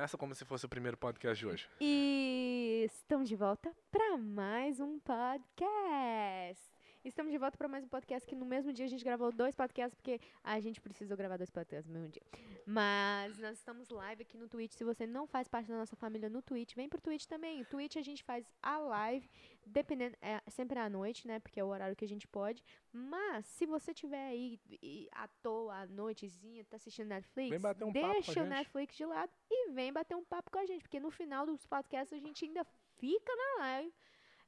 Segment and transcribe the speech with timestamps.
[0.00, 1.68] Começa como se fosse o primeiro podcast de hoje.
[1.78, 6.79] E estamos de volta para mais um podcast.
[7.02, 9.54] Estamos de volta para mais um podcast que no mesmo dia a gente gravou dois
[9.54, 12.22] podcasts porque a gente precisou gravar dois podcasts no mesmo dia.
[12.66, 14.72] Mas nós estamos live aqui no Twitch.
[14.72, 17.62] Se você não faz parte da nossa família no Twitch, vem pro Twitch também.
[17.62, 19.26] O Twitch a gente faz a live,
[19.64, 21.38] dependendo, é sempre à noite, né?
[21.40, 22.62] Porque é o horário que a gente pode.
[22.92, 27.84] Mas se você tiver aí e, à toa, à noitezinha, tá assistindo Netflix, Vem bater
[27.84, 28.48] um papo deixa o gente.
[28.48, 31.64] Netflix de lado e vem bater um papo com a gente, porque no final dos
[31.66, 32.62] podcasts a gente ainda
[32.98, 33.94] fica na live.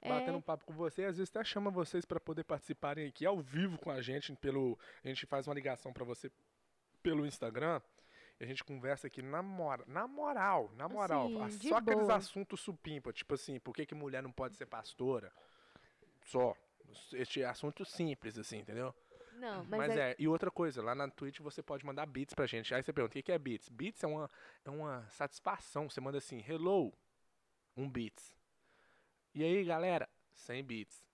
[0.02, 3.24] É, Batendo um papo com você, às vezes até chama vocês para poder participarem aqui
[3.24, 4.34] ao vivo com a gente.
[4.34, 6.30] Pelo, a gente faz uma ligação para você
[7.02, 7.80] pelo Instagram.
[8.40, 11.28] E a gente conversa aqui na, mora, na moral, na moral.
[11.42, 12.16] Assim, de só aqueles boa.
[12.16, 15.32] assuntos supimpa, tipo assim, por que, que mulher não pode ser pastora?
[16.24, 16.56] Só.
[17.12, 18.92] Este assunto simples, assim, entendeu?
[19.34, 22.34] Não, mas, Mas, é, é, e outra coisa, lá na Twitch você pode mandar beats
[22.34, 22.74] pra gente.
[22.74, 23.68] Aí você pergunta, o que que é beats?
[23.68, 24.30] Beats é uma,
[24.64, 25.88] é uma satisfação.
[25.88, 26.92] Você manda assim, hello,
[27.76, 28.32] um beats.
[29.34, 31.04] E aí, galera, 100 beats.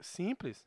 [0.00, 0.64] Simples,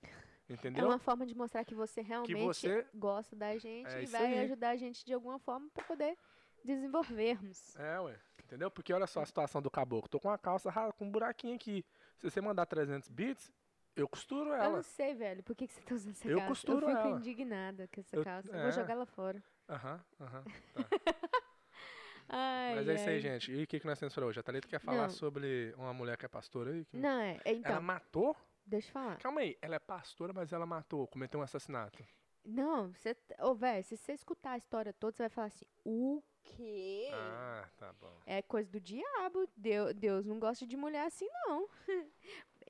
[0.49, 0.85] é entendeu?
[0.87, 4.39] uma forma de mostrar que você realmente você- gosta da gente É e vai aí.
[4.39, 6.17] ajudar a gente de alguma forma para poder
[6.65, 7.75] desenvolvermos.
[7.77, 8.69] É, ué, entendeu?
[8.69, 10.09] Porque olha só a situação do caboclo.
[10.09, 11.85] Tô com uma calça com um buraquinho aqui.
[12.17, 13.51] Se você mandar 300 beats,
[13.95, 14.75] eu costuro Eu ela.
[14.77, 16.49] não sei, velho, por que, que você tá usando essa Eu calça?
[16.49, 17.17] costuro eu fico ela.
[17.19, 18.51] indignada com essa Eu- calça.
[18.51, 18.63] Eu é.
[18.63, 19.41] vou jogar ela fora.
[19.69, 20.43] Aham, aham.
[22.29, 23.51] Ai, Mas é isso aí, gente.
[23.51, 24.39] E o que, que nós temos pra hoje?
[24.39, 25.09] A Thalita quer falar Não.
[25.09, 26.85] sobre uma mulher que é pastora aí?
[26.85, 27.39] que- Não, é.
[27.45, 28.35] é, Então, Ela matou?
[28.65, 29.17] deixa eu falar.
[29.17, 32.03] Calma aí, ela é pastora, mas ela matou, cometeu um assassinato.
[32.43, 33.15] Não, você.
[33.39, 37.09] Ô, velho, se você escutar a história toda, você vai falar assim: o quê?
[37.13, 38.17] Ah, tá bom.
[38.25, 39.47] É coisa do diabo.
[39.55, 41.67] Deus, Deus não gosta de mulher assim, não.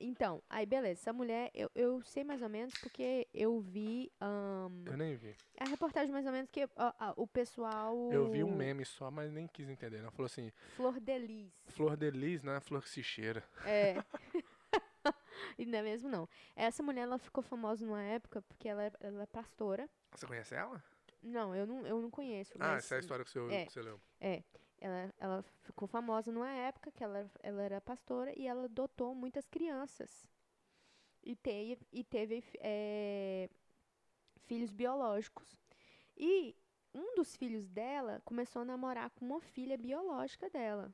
[0.04, 1.00] então, aí beleza.
[1.00, 5.34] Essa mulher, eu, eu sei mais ou menos porque eu vi ahn, Eu nem vi.
[5.58, 8.10] a reportagem mais ou menos que ó, ó, o pessoal.
[8.12, 9.98] Eu vi um meme só, mas nem quis entender.
[9.98, 11.52] Ela falou assim, Flor de Lis.
[11.68, 12.60] flor de lis, né?
[12.60, 13.42] Flor que se cheira.
[13.64, 14.02] É.
[15.58, 16.28] e não é mesmo, não.
[16.54, 19.88] Essa mulher, ela ficou famosa numa época porque ela, é- ela é pastora.
[20.14, 20.82] Você conhece ela?
[21.22, 22.52] Não, eu não, eu não conheço.
[22.58, 23.64] ah, mas- essa é a história que você, é.
[23.66, 24.00] que você leu.
[24.20, 24.42] É,
[24.82, 29.46] ela, ela ficou famosa numa época que ela, ela era pastora e ela adotou muitas
[29.46, 30.28] crianças.
[31.22, 33.48] E teve, e teve é,
[34.44, 35.56] filhos biológicos.
[36.16, 36.56] E
[36.92, 40.92] um dos filhos dela começou a namorar com uma filha biológica dela.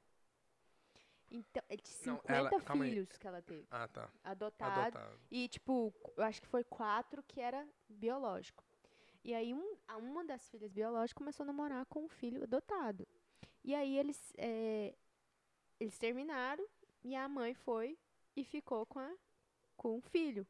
[1.31, 2.91] Então, é de Não, 50 ela- calma aí.
[2.91, 3.67] filhos que ela teve.
[3.71, 4.11] Ah, tá.
[4.25, 4.79] Adotados.
[4.97, 5.21] Adotado.
[5.31, 8.65] E, tipo, eu acho que foi quatro que era biológico.
[9.25, 13.07] E aí, um, a uma das filhas biológicas começou a namorar com um filho adotado.
[13.69, 14.95] E aí, eles, é,
[15.79, 16.67] eles terminaram
[17.05, 17.99] e a mãe foi
[18.35, 19.13] e ficou com, a,
[19.77, 20.47] com o filho.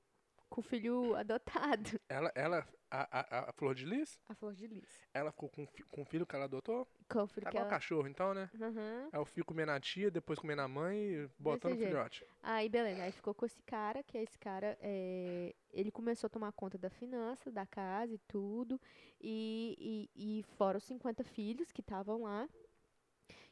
[0.48, 2.00] Com o filho adotado.
[2.08, 4.88] Ela, ela a, a, a Flor de Lis, A Flor de Lis.
[5.12, 6.86] ela ficou com, com o filho que ela adotou?
[7.08, 7.68] Com o filho Tá que ela...
[7.68, 8.48] cachorro, então, né?
[8.54, 9.08] Aham.
[9.12, 12.24] Aí o filho comendo a tia, depois comendo a mãe e botando o filhote.
[12.40, 13.02] Aí, beleza.
[13.02, 16.88] Aí ficou com esse cara, que esse cara, é, ele começou a tomar conta da
[16.88, 18.80] finança, da casa e tudo.
[19.20, 22.48] E, e, e fora os 50 filhos que estavam lá.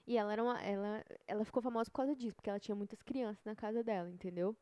[0.06, 3.02] E ela era uma, ela, ela ficou famosa por causa disso, porque ela tinha muitas
[3.02, 4.56] crianças na casa dela, entendeu?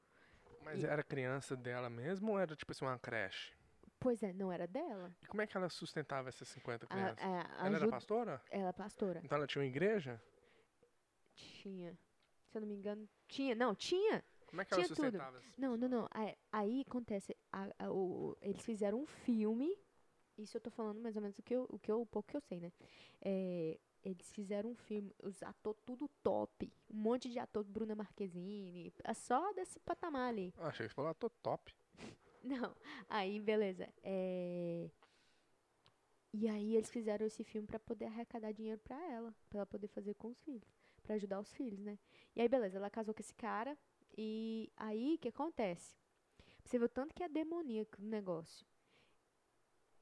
[0.62, 3.53] Mas E- era criança dela mesmo ou era tipo assim uma creche?
[4.00, 5.15] Pois é, não era dela.
[5.22, 7.19] E como é que ela sustentava essas 50 A, crianças?
[7.25, 8.43] a, ela era ajuda- pastora?
[8.50, 9.21] ela é pastora.
[9.22, 10.21] Então ela tinha uma igreja?
[11.34, 11.99] Tinha.
[12.50, 13.55] Se eu não me engano, tinha.
[13.55, 14.25] Não, tinha.
[14.47, 15.05] Como é que ela Tinha tudo.
[15.06, 16.09] sustentava essas Não, não, não.
[16.12, 19.76] Aí, aí acontece, a- a- o- eles fizeram um filme.
[20.38, 22.28] Isso eu tô falando mais ou menos o que eu, o que eu, o pouco
[22.28, 22.72] que eu sei, né?
[23.21, 26.70] É, eles fizeram um filme, os atores tudo top.
[26.91, 30.53] Um monte de ator, Bruna Marquezine, é só desse patamar ali.
[30.59, 31.75] Ah, achei que você falou, tô top.
[32.43, 32.76] Não,
[33.09, 33.88] aí beleza.
[34.03, 34.91] É...
[36.32, 39.88] E aí eles fizeram esse filme pra poder arrecadar dinheiro pra ela, pra ela poder
[39.88, 40.69] fazer com os filhos,
[41.03, 41.98] Pra ajudar os filhos, né?
[42.34, 43.78] E aí beleza, ela casou com esse cara
[44.16, 45.97] e aí o que acontece?
[46.64, 48.66] Você vê o tanto que é demoníaco o negócio.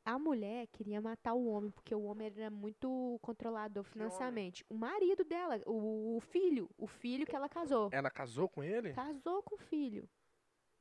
[0.05, 4.65] A mulher queria matar o homem porque o homem era muito controlador financeiramente.
[4.69, 7.89] O marido dela, o, o filho, o filho que ela casou.
[7.93, 8.93] Ela casou com ele?
[8.93, 10.09] Casou com o filho.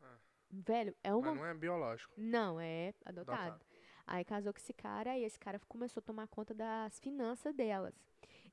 [0.01, 0.17] Ah.
[0.49, 2.13] Velho, é uma Mas não é biológico.
[2.17, 3.41] não, é adotado.
[3.41, 3.65] Adotado.
[4.07, 7.93] Aí casou com esse cara e esse cara começou a tomar conta das finanças delas.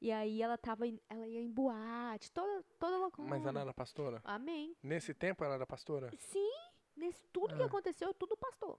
[0.01, 3.29] E aí ela tava, ela ia em boate, toda, toda loucona.
[3.31, 4.21] Mas ela era pastora?
[4.23, 4.77] Amém.
[4.83, 6.11] Nesse tempo ela era pastora?
[6.19, 6.53] Sim,
[6.95, 7.67] nesse tudo que Ah.
[7.67, 8.79] aconteceu, tudo pastor.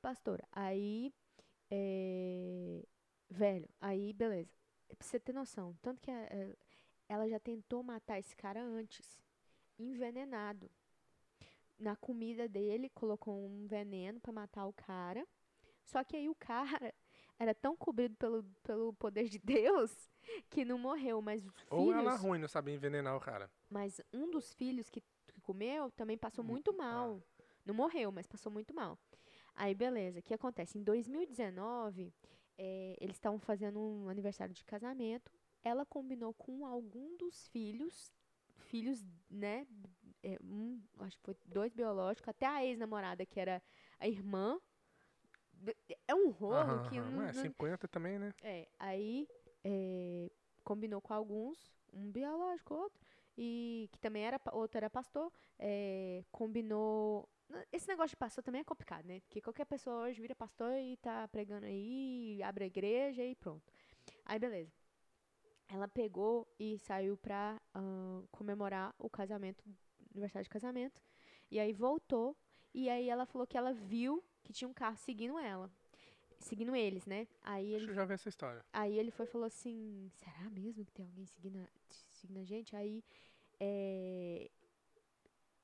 [0.00, 0.46] Pastora.
[0.52, 1.12] Aí,
[1.70, 2.84] é,
[3.30, 4.50] velho, aí beleza.
[4.88, 6.56] Pra você ter noção, tanto que a- é,
[7.08, 9.20] ela já tentou matar esse cara antes,
[9.78, 10.70] envenenado.
[11.78, 15.26] Na comida dele, colocou um veneno pra matar o cara.
[15.84, 16.58] Só que aí o cara,
[17.38, 20.10] era tão cobrido pelo, pelo poder de Deus
[20.50, 23.50] que não morreu, mas os Ou ela filhos, ruim, não sabia envenenar o cara.
[23.68, 27.10] mas um dos filhos que, que comeu também passou Hum, muito ah.
[27.12, 27.22] mal.
[27.64, 28.98] Não morreu, mas passou muito mal.
[29.54, 30.18] Aí, beleza.
[30.18, 30.78] O que acontece?
[30.78, 32.12] Em 2019,
[32.58, 35.30] eh, eles estavam fazendo um aniversário de casamento.
[35.62, 38.12] Ela combinou com algum dos filhos,
[38.58, 39.66] filhos, né?
[40.22, 43.62] eh, um, acho que foi dois biológicos, até a ex-namorada, que era
[44.00, 44.58] a irmã.
[46.06, 48.34] É um rolo que não, É, não- 50 também, né?
[48.42, 49.26] é, aí
[49.64, 50.30] é,
[50.62, 51.58] combinou com alguns,
[51.92, 53.00] um biológico, outro,
[53.36, 57.28] e que também era, outro era pastor, é, combinou.
[57.72, 59.20] Esse negócio de pastor também é complicado, né?
[59.20, 63.72] Porque qualquer pessoa hoje vira pastor e tá pregando aí, abre a igreja e pronto.
[64.24, 64.72] Aí, beleza.
[65.68, 69.64] Ela pegou e saiu pra ahn, comemorar o casamento,
[70.12, 71.02] aniversário de casamento.
[71.50, 72.36] E aí voltou.
[72.72, 75.70] E aí ela falou que ela viu que tinha um carro seguindo ela.
[76.38, 77.26] Seguindo eles, né?
[77.42, 78.64] Aí ele Acho que eu já vi essa história.
[78.72, 81.66] Aí ele foi e falou assim, será mesmo que tem alguém seguindo
[82.24, 82.76] a, seguindo a gente?
[82.76, 83.04] Aí
[83.60, 84.50] é,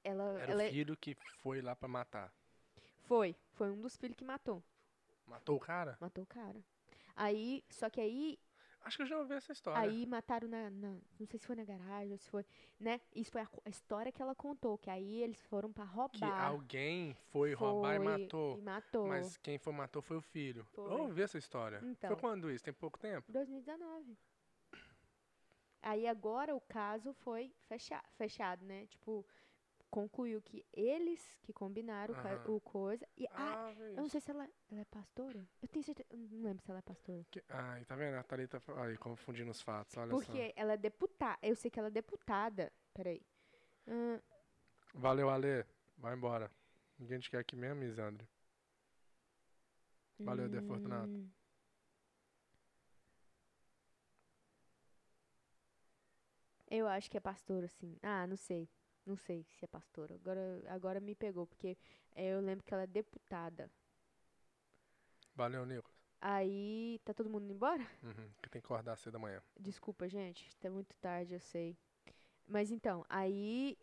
[0.05, 2.33] ela, Era ela o filho que foi lá pra matar.
[3.09, 4.63] foi, foi um dos filhos que matou,
[5.27, 5.99] Matou o cara?
[6.01, 6.63] matou o cara.
[7.17, 8.39] Aí, só que aí,
[8.85, 9.81] Acho que eu já ouvi essa história.
[9.81, 12.45] aí mataram na, na- não sei se foi na garagem ou se foi,
[12.79, 13.01] né?
[13.15, 16.41] Isso foi a, a história que ela contou, que aí eles foram pra que roubar.
[16.43, 18.59] alguém foi, roubar e Foi, matou.
[18.59, 19.09] E matou.
[19.09, 20.67] Mas quem foi matou foi o filho.
[20.75, 20.85] Foi.
[20.93, 21.79] Eu ouvi essa história.
[21.83, 22.11] Então.
[22.11, 22.65] Foi quando isso?
[22.65, 23.31] Tem pouco tempo?
[23.33, 24.17] 2019.
[25.83, 28.87] Aí agora o caso foi fecha fechado, né?
[28.87, 29.27] Tipo,
[29.91, 32.15] concluiu que eles que combinaram
[32.55, 33.07] o coisa.
[33.17, 35.47] E, ah, Ah, eu não sei se ela, ela é pastora.
[35.63, 36.07] Eu tenho certeza.
[36.11, 37.25] eu Não lembro se ela é pastora.
[37.31, 38.15] Que- Ai, tá vendo?
[38.17, 41.39] A Thalita aí confundindo os fatos, olha Porque ela é deputada.
[41.43, 42.73] Eu sei que ela é deputada.
[42.95, 43.23] Peraí.
[43.85, 44.21] Só.
[44.95, 45.65] Valeu, Ale.
[45.97, 46.51] Vai embora.
[46.99, 48.29] Ninguém te quer aqui mesmo, Misandre.
[50.19, 51.27] Valeu, De Fortunato.
[56.71, 57.97] Eu acho que é pastora, sim.
[58.03, 58.69] Ah, não sei.
[59.05, 60.15] Não sei se é pastora.
[60.15, 61.77] Agora, agora me pegou, porque
[62.15, 63.71] eh, eu lembro que ela é deputada.
[65.35, 65.99] Valeu, Nicolas.
[66.21, 67.83] Aí, tá todo mundo indo embora?
[68.03, 69.43] Uhum, que tem que acordar cedo amanhã.
[69.59, 70.55] Desculpa, gente.
[70.57, 71.77] Tá muito tarde, eu sei.
[72.47, 73.77] Mas então, aí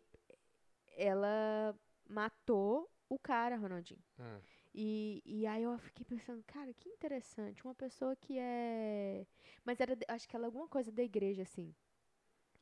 [0.95, 1.75] ela
[2.07, 4.03] matou o cara, Ronaldinho.
[4.19, 4.39] Hum.
[4.73, 7.63] E, e aí eu fiquei pensando, cara, que interessante.
[7.63, 9.25] Uma pessoa que é.
[9.65, 11.73] Mas era, acho que ela é alguma coisa da igreja, assim.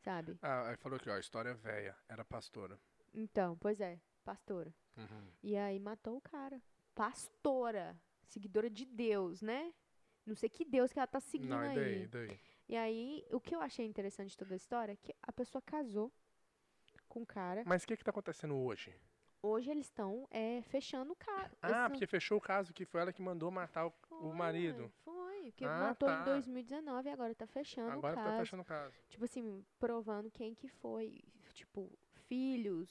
[0.06, 0.38] Sabe?
[0.40, 1.98] Ah, aí falou aqui, ó, história velha.
[2.08, 2.80] Era pastora.
[3.12, 4.72] Então, pois é, pastora.
[4.96, 5.32] Uhum.
[5.42, 6.62] E aí matou o cara.
[6.94, 8.00] Pastora.
[8.28, 9.74] Seguidora de Deus, né?
[10.24, 11.76] Não sei que Deus que ela tá seguindo Não, e aí.
[11.76, 12.40] daí, e daí?
[12.70, 15.60] E aí, o que eu achei interessante de toda a história é que a pessoa
[15.64, 16.14] casou
[17.10, 17.64] com o cara.
[17.66, 18.94] Mas o que que tá acontecendo hoje?
[19.42, 21.52] Hoje eles estão é, fechando o cara.
[21.64, 24.92] Ah, porque fechou o caso que foi ela que mandou matar o, o marido.
[25.04, 26.22] Foi, porque Ah, matou tá.
[26.22, 28.38] em 2019 e agora tá fechando Agora o tá caso.
[28.40, 28.96] fechando o caso.
[29.10, 31.22] Tipo assim, provando quem que foi.
[31.54, 31.92] Tipo,
[32.28, 32.90] filhos.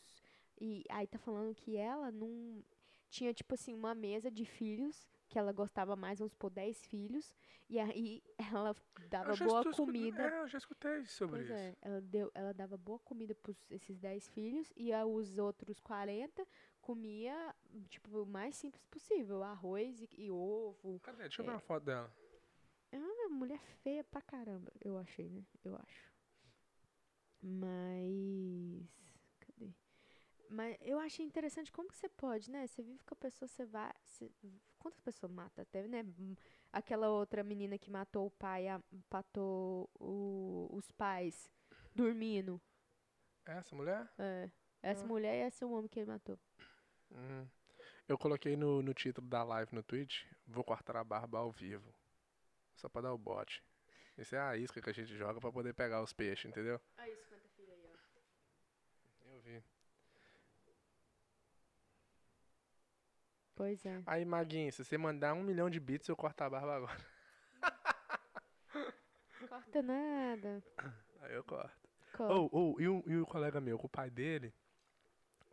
[0.61, 2.62] E aí tá falando que ela não.
[3.11, 5.06] Tinha, tipo assim, uma mesa de filhos.
[5.27, 7.35] Que ela gostava mais, vamos supor, 10 filhos.
[7.69, 8.23] E aí
[8.53, 8.77] ela
[9.09, 10.23] dava boa comida.
[10.23, 11.55] É, eu já escutei sobre Pois isso.
[11.59, 16.47] é, ela, deu, ela dava boa comida pros esses 10 filhos e os outros 40
[16.81, 17.55] comia,
[17.89, 19.43] tipo, o mais simples possível.
[19.43, 21.01] Arroz e, e ovo.
[21.01, 21.23] Cadê?
[21.23, 21.55] Deixa eu ver É.
[21.55, 22.15] uma foto dela.
[22.94, 25.44] É uma mulher feia pra caramba, eu achei, né?
[25.64, 26.12] Eu acho.
[27.43, 28.87] Mas.
[29.41, 29.72] Cadê?
[30.48, 32.67] Mas eu achei interessante como que você pode, né?
[32.69, 33.93] Você vive com a pessoa, você vai.
[34.05, 34.31] Você,
[34.79, 36.05] quantas pessoas mata até, né?
[36.72, 38.81] Aquela outra menina que matou o pai, a,
[39.13, 41.51] matou o- os pais
[41.94, 42.60] dormindo.
[43.44, 44.08] Essa mulher?
[44.19, 44.51] É.
[44.82, 45.08] Essa Ah.
[45.08, 46.39] mulher e esse é o homem que ele matou.
[47.10, 47.46] Hum.
[48.06, 51.93] Eu coloquei no, no título da live no Twitch, vou cortar a barba ao vivo.
[52.74, 53.62] Só pra dar o bote.
[54.16, 56.81] Isso é a isca que a gente joga pra poder pegar os peixes, entendeu?
[56.96, 59.34] Aí, 50 filhos aí, ó.
[59.34, 59.62] Eu vi.
[63.56, 64.02] Pois é.
[64.06, 67.14] Aí, Maguinho, se você mandar um milhão de bits, eu corto a barba agora.
[69.48, 70.64] Corta nada.
[71.20, 71.88] Aí eu corto.
[72.12, 72.32] Corta.
[72.34, 74.54] Ou, ou, e, o, e o colega meu, com o pai dele,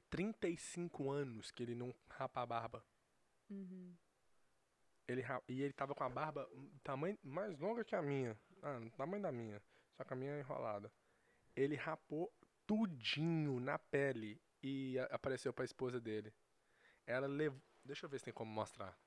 [0.09, 2.85] 35 anos que ele não rapa a barba.
[3.49, 3.95] Uhum.
[5.08, 6.48] Ele, e ele tava com a barba
[6.84, 8.38] tamanho mais longa que a minha.
[8.62, 9.62] Ah, no tamanho da minha.
[9.98, 10.91] Só que a minha é enrolada.
[11.55, 12.31] Ele rapou
[12.65, 16.34] tudinho na pele e apareceu pra esposa dele.
[17.05, 17.60] Ela levou.
[17.84, 18.98] Deixa eu ver se tem como mostrar.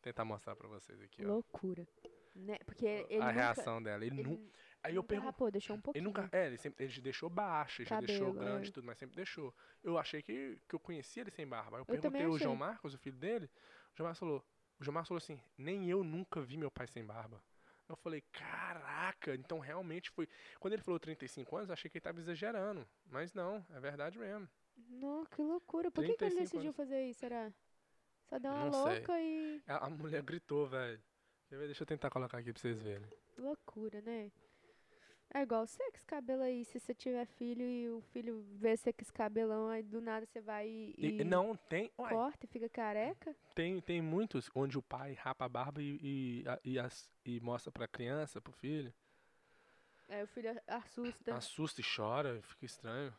[0.00, 1.28] Tentar mostrar pra vocês aqui, ó.
[1.28, 1.86] Loucura.
[2.34, 2.56] Né?
[2.64, 4.04] Porque ele a nunca, reação dela.
[4.04, 4.50] Ele, ele nu...
[4.82, 5.18] Aí eu nunca perguntei.
[5.18, 6.04] rapou, deixou um Ele pouquinho.
[6.04, 6.28] nunca.
[6.32, 8.68] É, ele sempre ele deixou baixo, ele já deixou Cabelo, grande é.
[8.70, 9.54] e tudo, mas sempre deixou.
[9.82, 11.76] Eu achei que, que eu conhecia ele sem barba.
[11.76, 12.56] Aí Eu Eu perguntei ao João.
[12.56, 13.46] Marcos, o filho dele.
[13.92, 14.44] O João Marcos falou:
[14.88, 17.42] O Marcos falou assim: nem eu nunca vi meu pai sem barba.
[17.88, 20.26] Eu falei, caraca, então realmente foi.
[20.58, 22.88] Quando ele falou 35 anos, achei que ele tava exagerando.
[23.04, 24.48] Mas não, é verdade mesmo.
[24.88, 25.90] Não, que loucura.
[25.90, 26.76] Por que, que ele 35 decidiu anos.
[26.76, 27.52] fazer isso, será?
[28.28, 28.94] Só deu uma Não sei.
[28.94, 29.62] louca e.
[29.66, 31.02] A, a mulher gritou, velho.
[31.50, 33.06] Deixa eu tentar colocar aqui pra vocês verem.
[33.36, 34.32] Loucura, né?
[35.34, 36.62] É igual você com esse cabelo aí.
[36.64, 40.26] Se você tiver filho e o filho vê você com esse cabelão, aí do nada
[40.26, 41.90] você vai e, E, não, tem.
[41.98, 43.34] Uai, corta e fica careca.
[43.54, 47.72] tem, tem muitos onde o pai rapa a barba e, e, e, as- e mostra
[47.72, 48.92] pra criança, pro filho.
[50.08, 51.34] Aí o filho assusta.
[51.34, 53.14] Assusta e chora, fica estranho.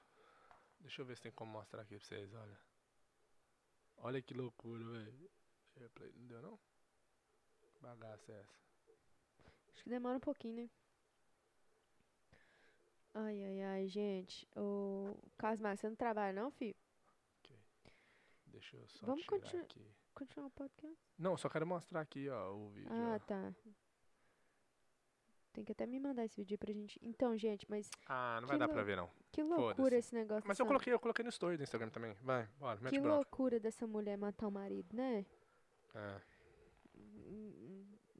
[0.79, 2.59] Deixa eu ver se tem como mostrar aqui pra vocês, olha.
[3.97, 5.29] Olha que loucura, velho.
[6.15, 6.59] Não deu não?
[7.73, 8.53] Que bagaça é essa?
[9.73, 10.69] Acho que demora um pouquinho, né?
[13.13, 14.47] Ai, ai, ai, gente.
[14.55, 16.75] O Carlos Marcos, você não trabalha não, filho?
[18.47, 19.87] Deixa eu só Vamos tirar continu- aqui.
[20.13, 20.97] Continuar o podcast?
[21.17, 22.89] Não, só quero mostrar aqui, ó, o vídeo.
[22.91, 23.19] Ah, ó.
[23.19, 23.53] tá.
[25.51, 26.99] Tem que até me mandar esse vídeo pra gente.
[27.01, 29.09] Então, gente, mas Ah, não vai dar pra ver não.
[29.31, 30.47] que loucura esse negócio.
[30.47, 32.13] Mas eu coloquei, eu coloquei no story do Instagram também.
[32.21, 33.15] Vai, bora, mete Que bronca.
[33.17, 35.25] loucura dessa mulher matar o marido, né?
[35.95, 36.21] É.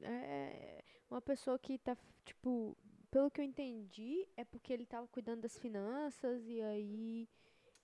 [0.02, 2.76] É uma pessoa que tá, tipo,
[3.14, 7.28] pelo que eu entendi, é porque ele tava cuidando das finanças e aí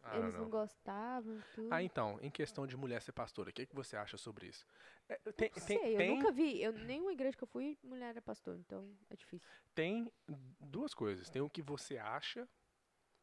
[0.02, 0.42] Ah, eles não.
[0.42, 1.72] não gostavam e tudo.
[1.72, 4.66] Ah, então, em questão de mulher ser pastora, o que, que você acha sobre isso?
[5.08, 6.60] É, tem, Não tem, sei, eu tem, nunca vi.
[6.60, 9.48] Eu, nenhuma igreja que eu fui, mulher era pastor, então é difícil.
[9.72, 10.12] tem
[10.58, 11.30] duas coisas.
[11.30, 12.48] Tem o que você acha,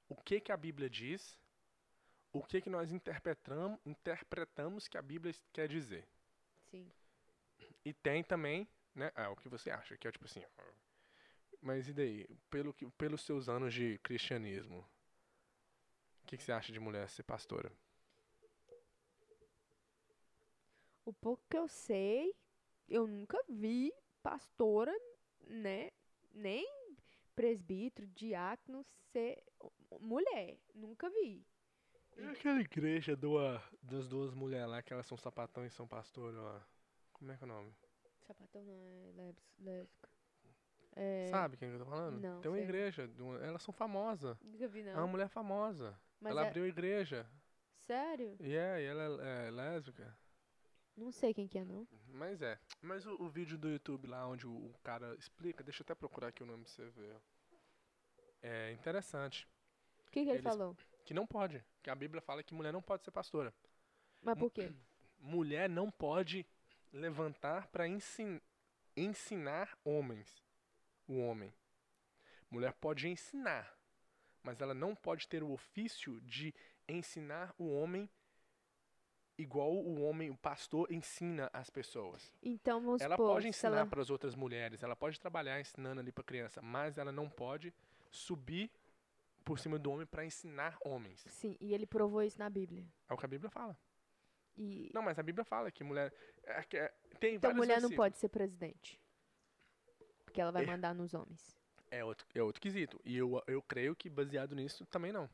[0.08, 1.38] o que, que a Bíblia diz,
[2.32, 6.08] o que, que nós interpretamos, interpretamos que a Bíblia quer dizer.
[6.72, 6.90] Sim.
[7.84, 10.64] E tem também, né, é, o que você acha, que é tipo assim, ó,
[11.62, 14.80] mas e daí, pelo que, pelos seus anos de cristianismo,
[16.24, 17.72] o que, que você acha de mulher ser pastora?
[21.06, 22.36] O pouco que eu sei,
[22.88, 24.94] eu nunca vi pastora,
[25.42, 25.90] né?
[26.34, 26.68] Nem
[27.36, 29.42] presbítero, diácono ser
[30.00, 30.58] mulher.
[30.74, 31.46] Nunca vi.
[32.18, 35.88] E aquela igreja do, ah, das duas mulheres lá, que elas são sapatão e são
[35.88, 36.62] pastor, ó.
[37.14, 37.74] Como é que é o nome?
[38.28, 40.10] Sapatão não é lés- lésbica.
[41.00, 42.20] É, Sabe quem eu tô falando?
[42.20, 42.64] não, Tem uma sei.
[42.66, 43.10] igreja,
[43.44, 44.36] elas são famosas.
[44.42, 45.08] Nunca vi, É uma não.
[45.08, 45.96] mulher famosa.
[46.20, 47.30] Mas ela é- abriu a igreja.
[47.82, 48.36] Sério?
[48.40, 50.18] E é, e ela é, é lésbica.
[50.96, 51.88] Não sei quem que é, não.
[52.08, 52.60] Mas é.
[52.82, 55.94] Mas o, o vídeo do YouTube lá onde o, o cara explica, deixa eu até
[55.94, 57.16] procurar aqui o nome pra você ver.
[58.42, 59.48] É interessante.
[60.08, 60.76] O que, que ele Eles- falou?
[61.06, 61.64] Que não pode.
[61.84, 63.54] Que a Bíblia fala que mulher não pode ser pastora.
[64.22, 64.72] Mas por quê?
[65.20, 66.46] Mulher não pode
[66.94, 68.40] levantar para ensin
[68.96, 70.44] ensinar homens.
[71.08, 71.54] O homem.
[72.50, 73.74] Mulher pode ensinar.
[74.44, 76.54] Mas ela não pode ter o ofício de
[76.88, 78.10] ensinar o homem
[79.38, 82.34] igual o homem, o pastor, ensina as pessoas.
[82.42, 83.86] Então, vamos Ela supor, pode ensinar ela...
[83.86, 87.74] para as outras mulheres, ela pode trabalhar ensinando ali para criança, mas ela não pode
[88.10, 88.72] subir
[89.46, 91.24] por cima do homem para ensinar homens.
[91.28, 92.86] Sim, e ele provou isso na Bíblia.
[93.08, 93.78] É o que a Bíblia fala.
[94.58, 94.90] E...
[94.94, 96.12] Não, mas a Bíblia fala que mulher
[96.44, 97.96] é, é- tem então, mulher não versículos.
[97.96, 99.00] pode ser presidente.
[100.38, 100.68] Porque ela vai É.
[100.68, 101.58] mandar nos homens.
[101.90, 103.02] É outro, é outro quesito.
[103.04, 105.28] E eu, eu creio que baseado nisso também não.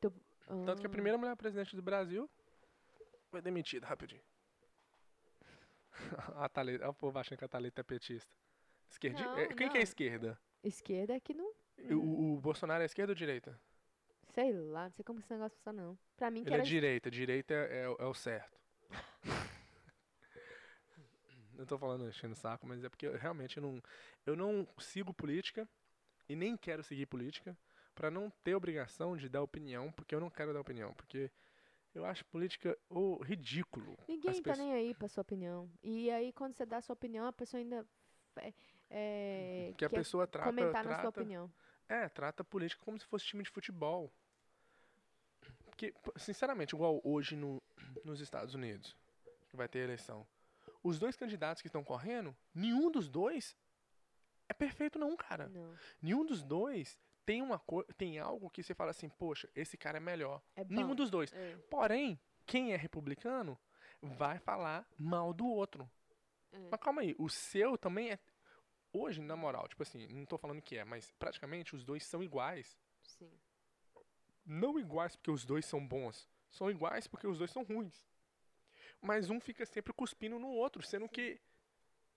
[0.00, 2.30] Tanto que a Ah, primeira mulher presidente do Brasil
[3.30, 4.22] foi demitida rapidinho.
[6.36, 8.32] a Thalita, o povo achando que a Thalita é petista.
[8.88, 9.22] Esquerdi...
[9.22, 9.82] Não, é, Quem que é não.
[9.82, 10.40] esquerda?
[10.64, 11.52] Esquerda é que não...
[11.90, 13.60] O, o Bolsonaro é esquerda ou direita?
[14.32, 15.98] Sei lá, não sei como esse negócio funciona, não.
[16.16, 17.10] Pra mim que Ele é direita.
[17.10, 18.56] Direita é, é o certo.
[21.56, 23.82] Não tô falando enchendo o saco, mas é porque eu realmente não,
[24.24, 25.68] eu não sigo política
[26.28, 27.56] e nem quero seguir política
[27.94, 31.30] pra não ter obrigação de dar opinião, porque eu não quero dar opinião, porque
[31.94, 33.96] eu acho política oh, ridículo.
[34.06, 35.70] Ninguém As tá pessoas- nem aí pra sua opinião.
[35.82, 37.86] E aí, quando você dá a sua opinião, a pessoa ainda...
[38.90, 41.50] é, que a pessoa trata, comentar na sua trata, opinião.
[41.88, 44.12] é, trata a política como se fosse time de futebol.
[45.64, 47.62] Porque, sinceramente, igual hoje no,
[48.04, 48.94] nos Estados Unidos,
[49.48, 50.26] que vai ter eleição,
[50.82, 53.56] os dois candidatos que estão correndo, nenhum dos dois
[54.48, 55.48] é perfeito não, cara.
[55.48, 55.74] Não.
[56.00, 57.60] Nenhum dos dois tem uma
[57.96, 60.40] tem algo que você fala assim, poxa, esse cara é melhor.
[60.54, 61.32] É Nenhum dos dois.
[61.32, 63.58] É, Porém, quem é republicano
[64.00, 65.90] vai falar mal do outro.
[66.52, 66.68] é.
[66.70, 68.18] Mas calma aí, o seu também é.
[68.92, 72.22] Hoje, na moral, tipo assim, não tô falando que é, mas praticamente os dois são
[72.22, 72.78] iguais.
[73.02, 73.30] Sim.
[74.44, 76.28] Não iguais porque os dois são bons.
[76.48, 78.06] São iguais porque os dois são ruins.
[79.00, 81.40] Mas um fica sempre cuspindo no outro, sendo que.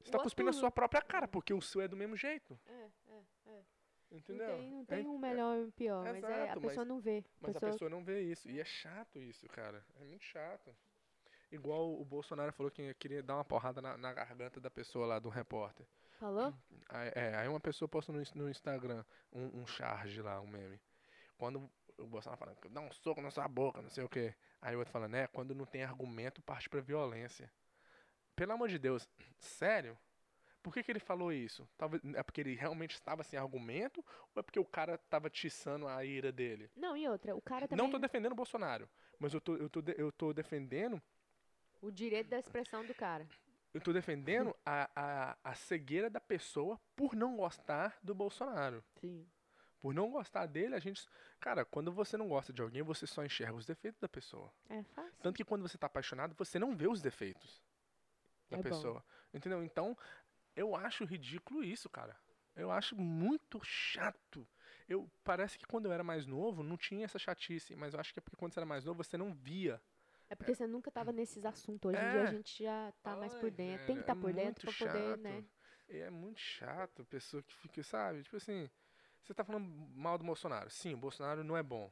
[0.01, 2.57] Você O tá cuspindo outro- sua própria cara, porque o seu é do mesmo jeito.
[2.65, 3.61] É, é, é.
[4.11, 4.57] Entendeu?
[4.57, 6.69] Não tem, não É- tem um melhor e um pior, mas é, a Exato, mas-
[6.69, 7.23] pessoa não vê.
[7.41, 8.49] Mas pessoa- a pessoa não vê isso.
[8.49, 9.85] E é chato isso, cara.
[9.99, 10.75] É muito chato.
[11.51, 15.19] Igual o Bolsonaro falou que queria dar uma porrada na, na garganta da pessoa lá,
[15.19, 15.85] do repórter.
[16.13, 16.53] Falou?
[16.89, 20.79] Aí, é, aí uma pessoa posta no, no Instagram um, um charge lá, um meme.
[21.37, 24.33] Quando o Bolsonaro falando, dá um soco na sua boca, não sei o quê.
[24.61, 27.51] Aí o outro falando, é, quando não tem argumento, parte pra violência.
[28.35, 29.07] Pelo amor de Deus,
[29.39, 29.97] sério?
[30.61, 31.67] Por que, que ele falou isso?
[31.77, 34.03] Talvez é porque ele realmente estava sem argumento
[34.35, 36.69] ou é porque o cara tava tiçando a ira dele?
[36.75, 37.83] Não, e outra, o cara também.
[37.83, 41.01] Não tô defendendo o Bolsonaro, mas eu tô, eu tô, eu tô defendendo
[41.81, 43.25] O direito da expressão do cara.
[43.73, 48.83] eu tô defendendo a, a, a cegueira da pessoa por não gostar do Bolsonaro.
[48.99, 49.25] Sim.
[49.81, 51.07] Por não gostar dele, a gente.
[51.39, 54.51] Cara, quando você não gosta de alguém, você só enxerga os defeitos da pessoa.
[54.69, 55.13] É fácil.
[55.21, 57.61] Tanto que quando você tá apaixonado, você não vê os defeitos
[58.49, 58.63] da É bom.
[58.69, 59.05] pessoa.
[59.33, 59.63] Entendeu?
[59.63, 59.97] Então,
[60.55, 62.17] eu acho ridículo isso, cara.
[62.55, 64.45] Eu acho muito chato.
[64.87, 68.11] Eu parece que quando eu era mais novo não tinha essa chatice, mas eu acho
[68.11, 69.81] que é porque quando você era mais novo você não via.
[70.29, 71.89] É porque você nunca tava nesses assuntos.
[71.89, 72.23] Hoje em dia É.
[72.27, 73.85] a gente já tá mais Ai, por dentro.
[73.85, 75.45] Tem que estar é por dentro pra muito poder, né?
[75.87, 78.23] É muito chato pessoa que fica, sabe?
[78.23, 78.69] Tipo assim,
[79.23, 80.69] você tá falando mal do Bolsonaro.
[80.69, 81.91] Sim, o Bolsonaro não é bom.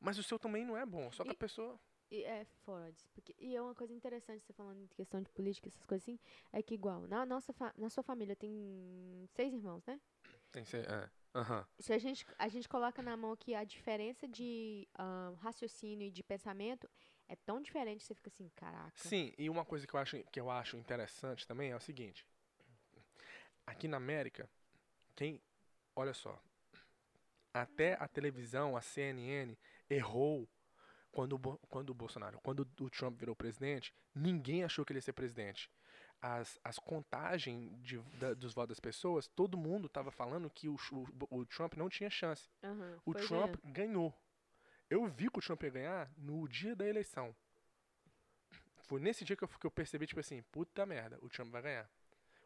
[0.00, 1.10] Mas o seu também não é bom.
[1.10, 1.78] Só que a E- pessoa.
[2.10, 3.08] E é fora disso.
[3.14, 6.18] Porque, e é uma coisa interessante, você falando de questão de política, essas coisas assim,
[6.52, 10.00] é que igual, na, nossa na sua família tem seis irmãos, né?
[10.52, 10.88] Tem ser.
[10.88, 11.10] É.
[11.34, 11.66] Aham.
[11.80, 16.10] Se a gente, a gente coloca na mão que a diferença de ahn, raciocínio e
[16.10, 16.88] de pensamento
[17.26, 18.92] é tão diferente, você fica assim, caraca.
[18.94, 22.24] Sim, e uma coisa que eu, acho, que eu acho interessante também é o seguinte.
[23.66, 24.48] Aqui na América,
[25.16, 25.40] quem.
[25.96, 26.40] Olha só.
[27.52, 29.56] Até a televisão, a CNN,
[29.88, 30.48] errou
[31.12, 35.12] quando, quando o Bolsonaro, quando o Trump virou presidente, ninguém achou que ele ia ser
[35.12, 35.70] presidente.
[36.20, 40.76] As, as contagens de, da- dos votos das pessoas, todo mundo estava falando que o,
[41.30, 42.48] o, o Trump não tinha chance.
[42.62, 44.12] Aham, O foi Trump ganhou.
[44.90, 47.34] Eu vi que o Trump ia ganhar no dia da eleição.
[48.88, 51.62] Foi nesse dia que eu, que eu percebi, tipo assim, puta merda, o Trump vai
[51.62, 51.88] ganhar.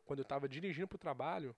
[0.05, 1.55] Quando eu tava dirigindo pro trabalho,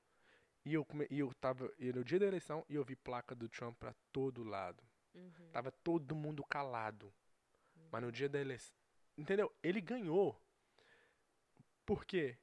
[0.65, 3.35] e eu, come- e eu tava e no dia da eleição, e eu vi placa
[3.35, 4.83] do Trump pra todo lado.
[5.15, 5.51] Uhum.
[5.53, 7.13] Tava todo mundo calado.
[7.91, 8.75] Mas no dia da eleição.
[9.17, 9.53] Entendeu?
[9.63, 10.41] Ele ganhou.
[11.85, 12.39] Por quê?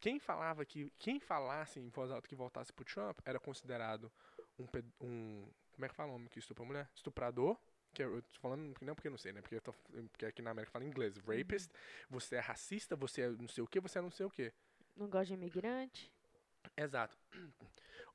[0.00, 0.90] Quem falava que.
[0.98, 4.12] Quem falasse em voz alta que voltasse pro Trump era considerado
[4.58, 4.66] um.
[5.00, 6.90] um como é que fala o homem que estupra mulher?
[6.94, 7.58] Estuprador.
[7.94, 9.40] Que eu eu tô falando, não porque eu não sei, né?
[9.40, 9.72] Porque, eu tô,
[10.10, 11.16] porque aqui na América fala inglês.
[11.18, 11.70] Rapist.
[12.10, 14.52] Você é racista, você é não sei o que, você é não sei o que.
[14.96, 16.12] Não gosta de imigrante?
[16.76, 17.16] Exato.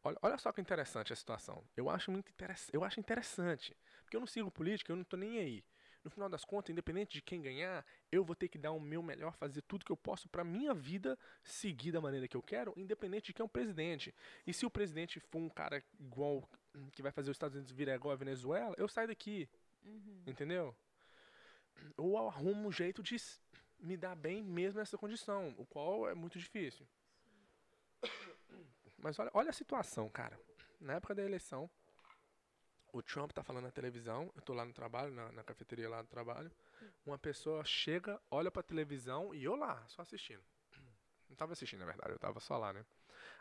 [0.03, 1.63] Olha, olha só que interessante a situação.
[1.75, 2.73] Eu acho muito interessante.
[2.73, 3.75] Eu acho interessante.
[4.03, 5.63] Porque eu não sigo política, eu não tô nem aí.
[6.03, 9.03] No final das contas, independente de quem ganhar, eu vou ter que dar o meu
[9.03, 12.73] melhor, fazer tudo que eu posso pra minha vida seguir da maneira que eu quero,
[12.77, 14.15] independente de quem é o presidente.
[14.47, 16.49] E se o presidente for um cara igual
[16.93, 19.49] que vai fazer os Estados Unidos virar igual a Venezuela, eu saio daqui,
[19.83, 20.23] Uhum.
[20.25, 20.75] entendeu?
[21.97, 23.17] Ou arrumo um jeito de
[23.77, 26.87] me dar bem mesmo nessa condição, o qual é muito difícil.
[29.01, 30.39] Mas olha, olha a situação, cara.
[30.79, 31.69] Na época da eleição,
[32.91, 36.01] o Trump tá falando na televisão, eu tô lá no trabalho, na, na cafeteria lá
[36.01, 36.51] do trabalho.
[37.05, 40.43] Uma pessoa chega, olha pra televisão e eu lá, só assistindo.
[41.29, 42.85] Não tava assistindo, na verdade, eu tava só lá, né?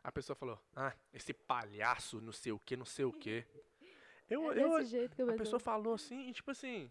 [0.02, 3.46] A pessoa falou, ah, esse palhaço, não sei o que, não sei o que.
[4.28, 6.90] Eu, É eu, jeito que eu a pessoa falou assim, e tipo assim.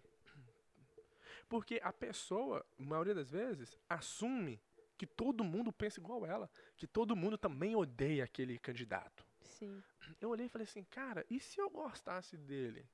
[1.48, 4.60] Porque a pessoa, a maioria das vezes, assume
[4.98, 6.50] que todo mundo pensa igual ela.
[6.76, 9.26] Que todo mundo também odeia aquele candidato.
[9.42, 9.82] Sim.
[10.20, 12.88] Eu olhei e falei assim, cara, e se eu gostasse dele?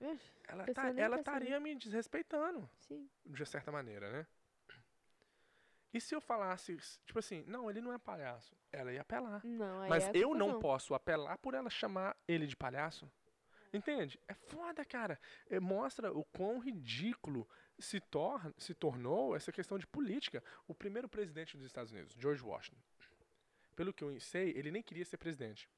[0.00, 3.08] Ixi, Ela, tá, ela estaria me desrespeitando, Sim.
[3.24, 4.26] de certa maneira, né?
[5.94, 8.56] E se eu falasse, tipo assim, não, ele não é palhaço.
[8.72, 9.44] Ela ia apelar.
[9.44, 13.10] Não, Mas é eu não posso apelar por ela chamar ele de palhaço.
[13.72, 14.20] Entende?
[14.28, 15.18] É foda, cara.
[15.48, 20.42] É, mostra o quão ridículo se, torna, se tornou essa questão de política.
[20.68, 22.80] O primeiro presidente dos Estados Unidos, George Washington.
[23.74, 25.68] Pelo que eu sei, ele nem queria ser presidente.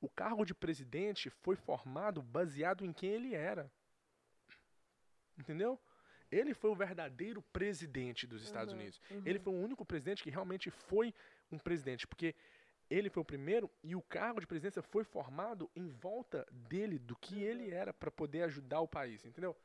[0.00, 3.70] O cargo de presidente foi formado baseado em quem ele era.
[5.38, 5.80] Entendeu?
[6.30, 9.00] Ele foi o verdadeiro presidente dos Estados Uhum, Unidos.
[9.10, 9.22] uhum.
[9.24, 11.12] Ele foi o único presidente que realmente foi
[11.50, 12.34] um presidente, porque
[12.90, 17.14] ele foi o primeiro e o cargo de presidência foi formado em volta dele, do
[17.16, 19.56] que ele era, para poder ajudar o país, entendeu?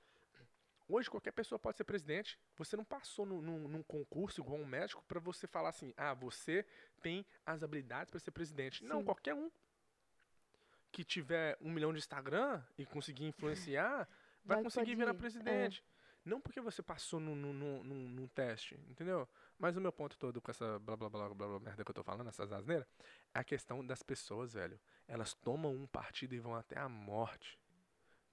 [0.88, 2.38] Hoje qualquer pessoa pode ser presidente.
[2.58, 6.14] Você não passou num, num- num concurso igual um médico para você falar assim, ah,
[6.14, 6.64] você
[7.02, 8.84] tem as habilidades para ser presidente.
[8.84, 9.06] Não, Sim.
[9.06, 9.50] qualquer um
[10.92, 14.08] que tiver um milhão de Instagram e conseguir influenciar,
[14.44, 15.18] vai, Vai- conseguir virar ir, é.
[15.18, 15.84] presidente.
[16.24, 19.28] Não porque você passou num, num, num, num- num teste, entendeu?
[19.58, 21.96] Mas o meu ponto todo com essa blá blá blá blá blá merda que eu
[21.96, 22.88] tô falando, essas asneiras,
[23.34, 24.80] é a questão das pessoas, velho.
[25.08, 27.58] Elas tomam um partido e vão até a morte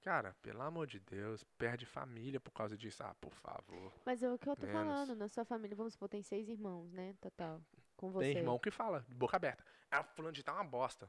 [0.02, 3.04] Cara, pelo amor de Deus, perde família por causa disso.
[3.04, 3.92] Ah, por favor.
[4.04, 4.82] Mas é o que eu tô Menos.
[4.82, 7.14] falando, na sua família, vamos supor, tem seis irmãos, né?
[7.20, 7.62] Total.
[7.96, 8.26] Com você.
[8.32, 9.64] Tem irmão que fala, de boca aberta.
[9.88, 11.08] Ah, fulano de tal é uma bosta.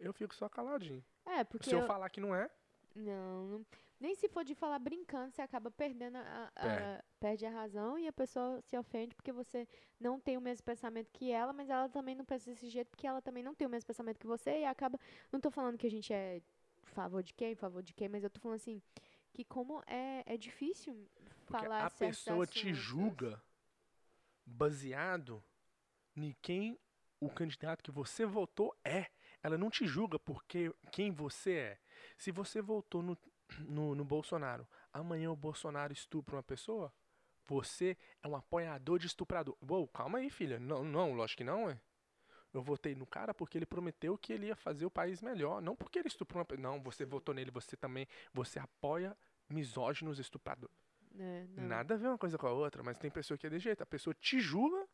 [0.00, 1.04] Eu fico só caladinho.
[1.24, 1.70] É, porque.
[1.70, 2.50] Se eu eu- falar que não é,
[2.96, 3.66] Não, não-
[4.02, 7.04] nem se for de falar brincando, você acaba perdendo a, a- Perde.
[7.20, 9.66] perde a razão e a pessoa se ofende porque você
[10.00, 13.06] não tem o mesmo pensamento que ela, mas ela também não pensa desse jeito porque
[13.06, 14.98] ela também não tem o mesmo pensamento que você e acaba.
[15.30, 16.42] Não tô falando que a gente é
[16.82, 18.82] favor de quem, favor de quem, mas eu tô falando assim,
[19.32, 21.08] que como é, é difícil
[21.46, 23.42] porque falar a pessoa te julga
[24.44, 25.42] baseado
[26.16, 26.78] em quem
[27.20, 29.06] o candidato que você votou é.
[29.42, 31.78] Ela não te julga porque quem você é.
[32.16, 33.16] Se você votou no,
[33.60, 36.92] no, no Bolsonaro, amanhã o Bolsonaro estupra uma pessoa,
[37.46, 39.56] você é um apoiador de estuprador.
[39.68, 40.58] Uou, calma aí, filha.
[40.60, 41.80] Não, não, lógico que não, é.
[42.52, 45.74] Eu votei no cara porque ele prometeu que ele ia fazer o país melhor, não
[45.74, 46.62] porque ele estuprou uma pessoa.
[46.62, 49.16] Não, você votou nele, você também, você apoia
[49.48, 50.76] misóginos estupradores.
[51.18, 51.46] É.
[51.56, 53.82] Nada a ver uma coisa com a outra, mas tem pessoa que é de jeito.
[53.82, 54.86] A pessoa te julga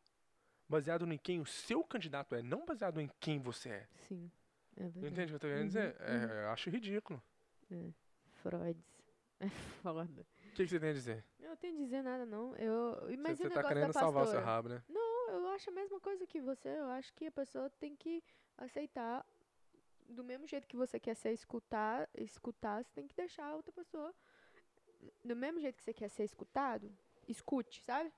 [0.67, 3.87] baseado em quem o seu candidato é, não baseado em quem você é.
[4.07, 4.31] Sim.
[4.77, 4.85] É.
[4.85, 5.95] Entende o que eu tô querendo Uhum, dizer?
[5.99, 6.31] É, uhum.
[6.43, 7.21] eu acho ridículo.
[8.41, 8.77] Freud.
[9.41, 9.47] É
[9.81, 10.27] foda.
[10.49, 11.23] O que, que você tem a dizer?
[11.39, 12.53] Eu não tenho a dizer nada, não.
[12.57, 14.83] Eu, mas Você, você tá querendo salvar o seu rabo, né?
[14.89, 16.67] Não, eu acho a mesma coisa que você.
[16.67, 18.21] Eu acho que a pessoa tem que
[18.57, 19.25] aceitar.
[20.09, 23.71] Do mesmo jeito que você quer ser escutar, escutar, você tem que deixar a outra
[23.71, 24.13] pessoa.
[25.23, 26.91] Do mesmo jeito que você quer ser escutado,
[27.25, 28.11] escute, sabe?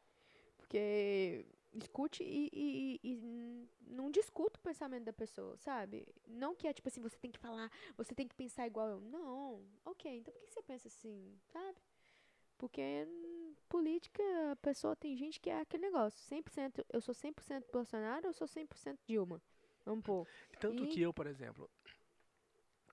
[0.58, 6.08] Porque escute e, e, e- não discuta o pensamento da pessoa, sabe?
[6.28, 9.02] Não que é tipo assim, você tem que falar, você tem que pensar igual eu.
[9.02, 11.78] Não, ok, então por que você pensa assim, sabe?
[12.58, 13.08] Porque
[13.68, 16.20] política, a pessoa tem gente que é aquele negócio.
[16.20, 19.42] 100%, eu sou 100% Bolsonaro ou sou 100% Dilma?
[19.86, 20.28] Vamos pôr.
[20.60, 21.70] Tanto E- que eu, por exemplo,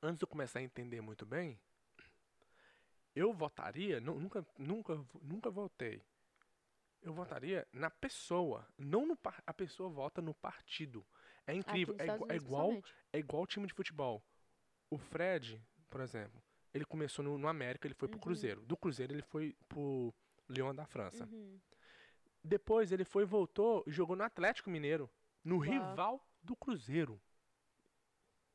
[0.02, 1.58] antes de eu começar a entender muito bem,
[3.14, 6.00] eu votaria, nu- nunca, nunca, nunca votei.
[7.02, 11.06] Eu votaria na pessoa, não no par, a pessoa vota no partido.
[11.46, 12.82] É incrível, é, igu- é igual,
[13.12, 14.22] é igual time de futebol.
[14.90, 16.42] O Fred, por exemplo,
[16.74, 18.22] ele começou no, no América, ele foi pro Uhum.
[18.22, 18.60] Cruzeiro.
[18.66, 20.12] Do Cruzeiro ele foi pro
[20.48, 21.24] Lyon da França.
[21.26, 21.58] Uhum.
[22.44, 25.10] Depois ele foi, voltou e jogou no Atlético Mineiro,
[25.44, 25.62] no Uau.
[25.64, 27.20] rival do Cruzeiro.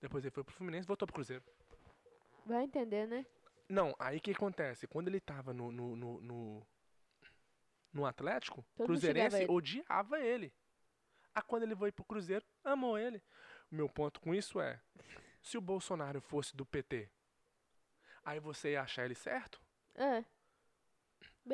[0.01, 1.43] Depois ele foi pro Fluminense e voltou pro Cruzeiro.
[2.45, 3.25] Vai entender, né?
[3.69, 4.85] Não, aí o que acontece?
[4.85, 6.67] Quando ele tava no, no, no, no,
[7.93, 10.51] no Atlético, Todo Cruzeirense odiava ele.
[11.35, 13.21] Ah, quando ele foi pro Cruzeiro, amou ele.
[13.71, 14.79] O meu ponto com isso é,
[15.41, 17.09] se o Bolsonaro fosse do PT,
[18.23, 19.61] aí você ia achar ele certo?
[19.95, 20.23] É.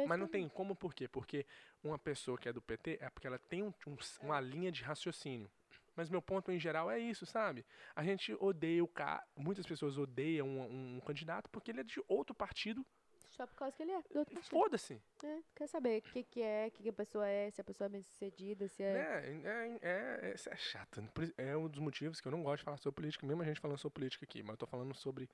[0.08, 1.08] Mas não tem como, por quê?
[1.08, 1.46] Porque
[1.84, 4.84] uma pessoa que é do PT é porque ela tem um- um- uma linha de
[4.84, 5.50] raciocínio.
[5.96, 7.66] Mas meu ponto em geral é isso, sabe?
[7.96, 9.26] A gente odeia o cara.
[9.36, 12.86] Muitas pessoas odeiam um, um candidato porque ele é de outro partido.
[13.30, 14.02] Só por causa que ele é
[14.50, 15.00] foda-se.
[15.24, 17.64] É, quer saber o que, que é, o que, que a pessoa é, se a
[17.64, 18.98] pessoa é bem sucedida, se é.
[18.98, 21.02] É, é, é, é, isso é chato.
[21.38, 23.60] É um dos motivos que eu não gosto de falar sobre política, mesmo a gente
[23.60, 24.42] falando sobre política aqui.
[24.42, 25.30] Mas eu tô falando sobre.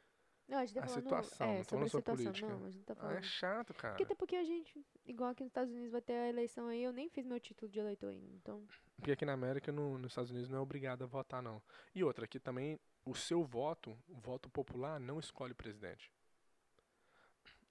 [0.48, 1.04] Não, a gente tá a falando.
[1.04, 2.34] situação, é, não tô falando sobre situação.
[2.34, 2.48] política.
[2.60, 3.18] Não, a gente tá Ah, falando.
[3.18, 3.94] é chato, cara.
[3.94, 6.84] Porque até porque a gente, igual aqui nos Estados Unidos, vai ter a eleição aí,
[6.84, 8.36] eu nem fiz meu título de eleitor ainda.
[8.36, 8.64] Então.
[8.98, 11.60] Porque aqui na América, no- nos Estados Unidos, não é obrigado a votar, não.
[11.96, 16.12] E outra, aqui também, o seu voto, o voto popular, não escolhe o presidente.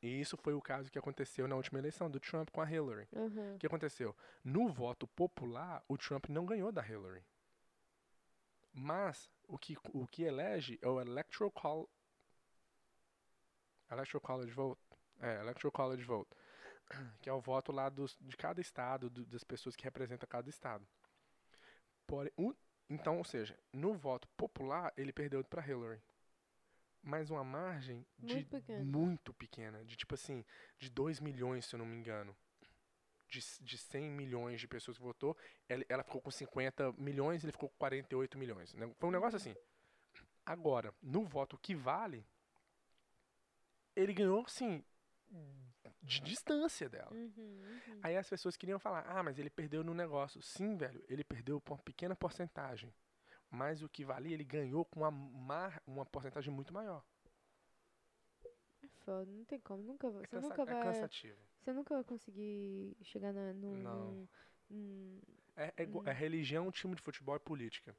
[0.05, 3.09] E isso foi o caso que aconteceu na última eleição do Trump com a Hillary.
[3.17, 3.55] aham.
[3.55, 4.15] O que aconteceu?
[4.45, 7.25] No voto popular, o Trump não ganhou da Hillary.
[8.73, 11.89] Mas o que, o que elege é o Electoral College.
[13.91, 14.81] Electoral College Vote.
[15.21, 16.31] É, Electoral College Vote.
[17.23, 20.51] Que é o voto lá dos, de cada estado, do- das pessoas que representam cada
[20.51, 20.87] estado.
[22.07, 22.55] Porém, o-
[22.91, 26.03] então, ou seja, no voto popular, ele perdeu para Hillary.
[27.07, 28.83] Mas uma margem de Muito pequena.
[28.85, 29.85] muito pequena.
[29.85, 30.43] De tipo assim,
[30.79, 32.35] de 2 milhões, se eu não me engano.
[33.29, 35.37] De, de 100 milhões de pessoas que votou,
[35.69, 38.73] ela, ela ficou com 50 milhões, ele ficou com 48 milhões.
[38.75, 38.91] né?
[38.99, 39.55] Foi um negócio assim.
[40.47, 42.25] Agora, no voto que vale,
[43.97, 44.83] ele ganhou, assim,
[46.03, 47.11] de distância dela.
[47.13, 48.01] Uhum, uhum.
[48.03, 50.41] Aí as pessoas queriam falar, ah, mas ele perdeu no negócio.
[50.43, 52.93] Sim, velho, ele perdeu por uma pequena porcentagem.
[53.55, 57.05] Mas o que valia, ele ganhou com uma, mar, uma porcentagem muito maior.
[58.83, 59.83] É foda, não tem como.
[59.83, 61.39] Nunca, vai- É, você, cansa- nunca é vai, cansativo.
[61.61, 64.29] você nunca vai conseguir chegar na, num, Não.
[64.69, 65.21] num-
[65.57, 67.97] É, é, é religião, time de futebol e política.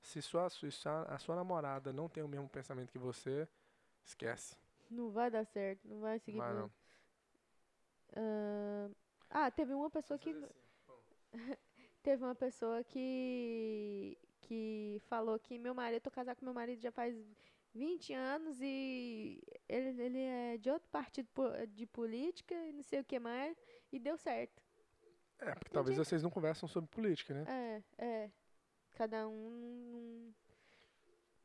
[0.00, 3.48] Se sua, se sua- a sua namorada não tem o mesmo pensamento que você,
[4.04, 4.56] esquece.
[4.88, 6.38] Não vai dar certo, não vai seguir.
[6.38, 6.70] Vai não.
[8.16, 8.88] Ah,
[9.30, 10.32] ah, teve uma pessoa que.
[12.02, 14.16] Teve uma pessoa que.
[14.50, 17.16] Que falou que meu marido, eu tô casada com meu marido já faz
[17.72, 21.28] 20 anos e ele, ele de outro partido
[21.68, 23.56] de política e não sei o que mais,
[23.92, 24.60] e deu certo.
[25.38, 26.08] É, porque talvez Entendi.
[26.08, 27.44] vocês não conversam sobre política, né?
[27.46, 28.30] É, é.
[28.94, 30.34] Cada um.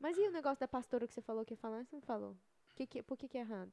[0.00, 1.84] Mas e o negócio da pastora que você falou que ia falar?
[1.84, 2.36] Você não falou?
[2.74, 3.72] Que que, por que, que é errado?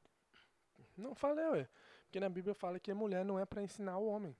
[0.96, 1.68] Não falei, ué.
[2.04, 4.36] Porque na Bíblia fala que a mulher não é pra ensinar o homem.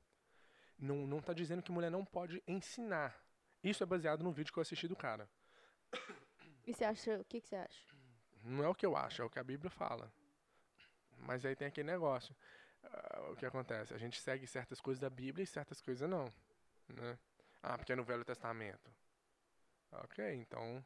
[0.79, 3.24] Não, não tá dizendo que mulher não pode ensinar.
[3.65, 5.29] Isso é baseado no vídeo que eu assisti do cara.
[6.67, 7.19] E você acha.
[7.19, 7.83] O que, que você acha?
[8.43, 10.13] Não é o que eu acho, é o que a Bíblia fala.
[11.19, 12.37] Mas aí tem aquele negócio.
[12.83, 13.95] Ah, o que acontece?
[13.95, 16.27] A gente segue certas coisas da Bíblia e certas coisas não.
[16.89, 17.19] Né?
[17.63, 18.91] Ah, porque é no Velho Testamento.
[19.91, 20.85] Ok, então.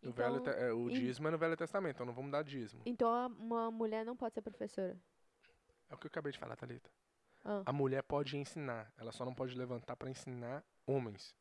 [0.00, 2.82] Velho Então, é, o dízimo é no Velho Testamento, então não vamos dar dízimo.
[2.86, 3.08] Então
[3.40, 4.96] uma mulher não pode ser professora.
[5.88, 6.88] É o que eu acabei de falar, Thalita.
[7.44, 11.34] Ah, A mulher pode ensinar, ela só não pode levantar para ensinar homens.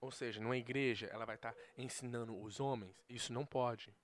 [0.00, 3.94] Ou seja, numa igreja ela vai estar ensinando os homens, isso não pode.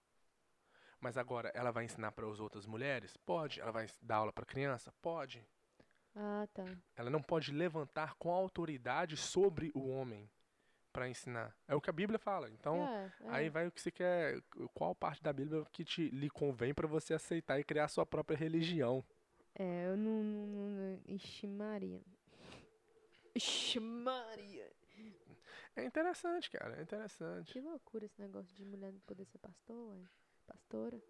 [1.00, 3.16] Mas agora ela vai ensinar para as outras mulheres?
[3.18, 3.60] Pode.
[3.60, 4.92] Ela vai dar aula para criança?
[5.02, 5.46] Pode.
[6.14, 6.64] ah, tá.
[6.96, 10.28] Ela não pode levantar com autoridade sobre o homem
[10.92, 11.54] para ensinar.
[11.68, 12.48] É o que a Bíblia fala.
[12.50, 13.28] Então, É, é.
[13.28, 14.40] aí vai o que você quer,
[14.72, 18.06] qual parte da Bíblia que te lhe convém para você aceitar e criar a sua
[18.06, 19.04] própria religião.
[19.54, 20.22] É, eu não.
[20.24, 22.00] não, não Ixi, Maria.
[23.34, 24.65] Ixi, Maria.
[25.76, 27.52] É interessante, cara, é interessante.
[27.52, 30.08] Que loucura esse negócio de mulher não poder ser pastor, ué.
[30.46, 31.00] Pastora.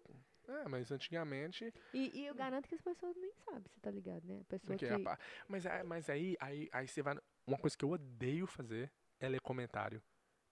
[0.47, 4.25] É, mas antigamente E, e eu garanto que as pessoas nem sabem, você tá ligado,
[4.25, 4.39] né?
[4.41, 4.93] A pessoa Porque que.
[4.93, 7.17] a pa- mas, é- mas aí, aí, aí você vai.
[7.45, 10.01] Uma coisa que eu odeio fazer é ler comentário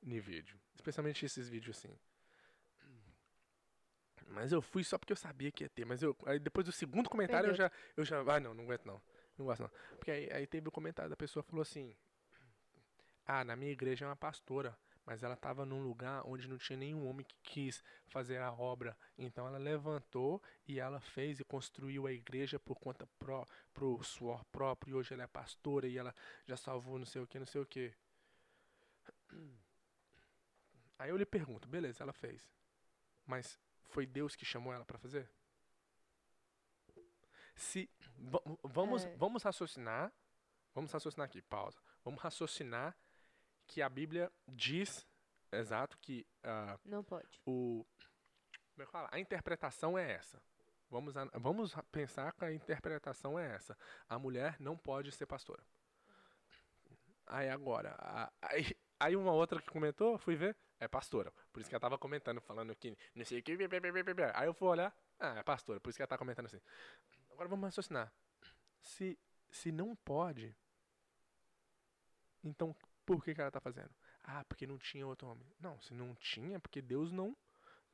[0.04, 0.60] em vídeo.
[0.74, 1.98] Especialmente esses vídeos assim.
[4.28, 5.86] Mas eu fui só porque eu sabia que ia ter.
[5.86, 8.20] Mas eu, aí depois do segundo comentário eu já, eu já.
[8.22, 9.02] Ah, não, não aguento não.
[9.38, 9.70] Não gosto não.
[9.98, 11.96] Porque aí, aí teve o comentário da pessoa falou assim.
[13.26, 14.78] Ah, na minha igreja é uma pastora.
[15.06, 18.98] Mas ela estava num lugar onde não tinha nenhum homem que quis fazer a obra.
[19.18, 24.44] Então ela levantou e ela fez e construiu a igreja por conta pró pro suor
[24.46, 24.92] próprio.
[24.92, 26.14] E hoje ela é pastora e ela
[26.48, 27.94] já salvou não sei o que, não sei o que.
[30.98, 32.50] Aí eu lhe pergunto, beleza, ela fez.
[33.28, 33.60] Mas
[33.90, 35.30] foi Deus que chamou ela para fazer?
[37.56, 39.16] Se va- vamos É.
[39.18, 40.12] vamos raciocinar,
[40.74, 41.80] vamos raciocinar aqui, pausa.
[42.04, 42.96] Vamos raciocinar
[43.68, 45.06] que a Bíblia diz,
[45.52, 47.28] exato, que ah, Não pode.
[47.46, 47.86] o
[48.76, 49.10] como é que fala?
[49.12, 50.42] A interpretação é essa.
[50.90, 53.78] Vamos, vamos pensar que a interpretação é essa.
[54.08, 55.64] A mulher não pode ser pastora.
[57.26, 61.32] Aí agora, a- aí, aí uma outra que comentou, fui ver, é pastora.
[61.54, 63.58] Por isso que ela tava comentando, falando que não sei o que.
[64.34, 65.80] Aí eu fui olhar, ah, é pastora.
[65.80, 66.62] Por isso que ela tá comentando assim.
[67.32, 68.12] Agora vamos raciocinar.
[68.82, 69.18] Se,
[69.50, 70.56] se não pode,
[72.44, 73.90] então por que, que ela tá fazendo?
[74.24, 75.46] Ah, porque não tinha outro homem.
[75.60, 77.36] Não, se não tinha, é porque Deus não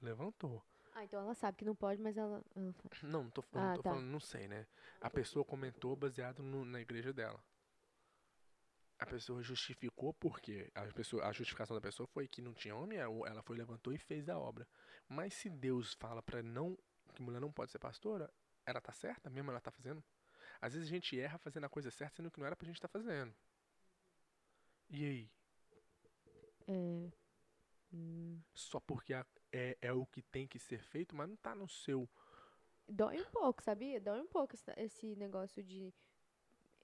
[0.02, 0.64] levantou.
[0.94, 2.42] Ah, então ela sabe que não pode, mas ela.
[2.56, 2.74] ela.
[3.04, 3.90] Não, não tô, Ah, não tô tá.
[3.90, 4.66] falando, não sei, né?
[5.02, 7.42] A pessoa comentou baseado no- na igreja dela.
[9.00, 13.00] A pessoa justificou porque a, pessoa, a justificação da pessoa foi que não tinha homem,
[13.00, 14.68] ela ela foi, levantou e fez a obra.
[15.10, 16.78] Mas se Deus fala pra não
[17.16, 18.32] que mulher não pode ser pastora,
[18.66, 20.04] ela tá certa mesmo, ela tá fazendo?
[20.62, 22.76] Às vezes a gente erra fazendo a coisa certa, sendo que não era pra gente
[22.78, 23.34] estar fazendo.
[24.92, 25.30] E aí?
[26.68, 27.12] É.
[27.94, 31.56] hum, Só porque a- é, é o que tem que ser feito, mas não tá
[31.56, 32.10] no seu.
[32.88, 34.00] Dói um pouco, sabia?
[34.02, 35.94] Dói um pouco esse, esse negócio de.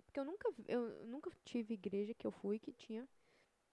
[0.06, 3.08] Porque eu nunca, eu nunca tive igreja que eu fui que tinha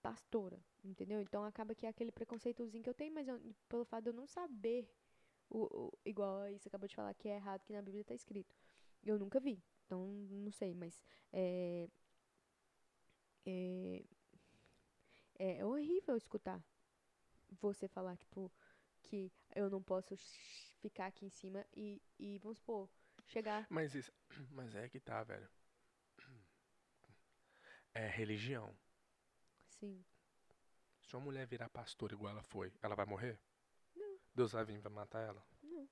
[0.02, 1.20] pastora, entendeu?
[1.20, 4.14] Então acaba que é aquele preconceitozinho que eu tenho, mas eu- pelo fato de eu
[4.14, 4.88] não saber,
[5.50, 8.54] o, o- igual você acabou de falar que é errado que na Bíblia tá escrito.
[9.04, 11.88] Eu nunca vi, então não sei, mas é,
[13.46, 14.02] é,
[15.38, 16.62] é horrível escutar
[17.60, 18.50] você falar, tipo,
[19.02, 20.16] que eu não posso
[20.80, 22.88] ficar aqui em cima e, e vamos supor,
[23.26, 23.66] chegar.
[23.70, 24.12] Mas isso.
[24.50, 25.48] Mas é que tá, velho.
[27.92, 28.76] É religião.
[29.68, 30.04] Sim.
[31.02, 33.38] Se uma mulher virar pastora igual ela foi, ela vai morrer?
[33.94, 34.18] Não.
[34.34, 35.46] Deus vai vir pra matar ela?
[35.62, 35.88] Não.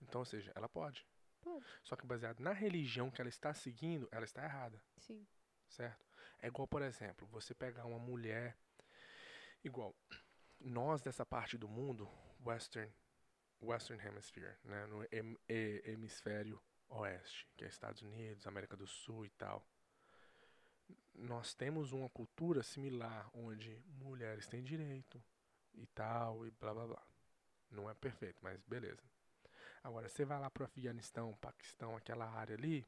[0.00, 1.04] Então, ou seja, ela pode.
[1.40, 1.64] Pode.
[1.82, 5.26] Só que baseado na religião que ela está seguindo, ela está errada, Sim.
[5.68, 6.07] certo?
[6.40, 8.56] É igual, por exemplo, você pegar uma mulher.
[9.64, 9.94] Igual,
[10.60, 12.08] nós dessa parte do mundo,
[12.44, 12.92] Western,
[13.60, 14.86] Western Hemisphere, né?
[14.86, 19.66] No hem- he- hemisfério oeste, que é Estados Unidos, América do Sul e tal.
[21.14, 25.22] Nós temos uma cultura similar, onde mulheres têm direito
[25.74, 27.06] e tal, e blá blá blá.
[27.70, 29.02] Não é perfeito, mas beleza.
[29.82, 32.86] Agora, você vai lá pro Afeganistão, Paquistão, aquela área ali,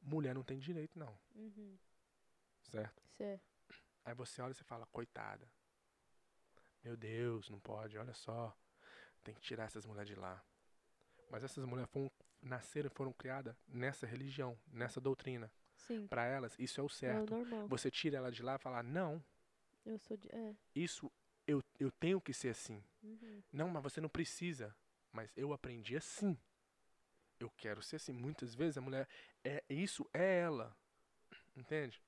[0.00, 1.78] mulher não tem direito, não, Uhum.
[2.68, 3.02] Certo?
[3.16, 3.42] Certo.
[4.04, 5.46] Aí você olha e você fala, coitada.
[6.82, 8.56] Meu Deus, não pode, olha só.
[9.22, 10.42] Tem que tirar essas mulheres de lá.
[11.30, 15.50] Mas essas mulheres foram, nasceram e foram criadas nessa religião, nessa doutrina.
[15.76, 16.06] Sim.
[16.06, 17.34] Para elas, isso é o É o certo.
[17.34, 17.68] normal.
[17.68, 19.22] Você tira ela de lá e fala, não,
[19.84, 20.28] Eu sou de.
[20.34, 20.54] É.
[20.74, 21.10] isso
[21.46, 22.82] eu, eu tenho que ser assim.
[23.02, 23.42] Uhum.
[23.52, 24.74] Não, mas você não precisa.
[25.12, 26.38] Mas eu aprendi assim.
[27.38, 28.12] Eu quero ser assim.
[28.12, 29.08] Muitas vezes a mulher,
[29.44, 30.76] é isso é ela.
[31.56, 32.02] Entende?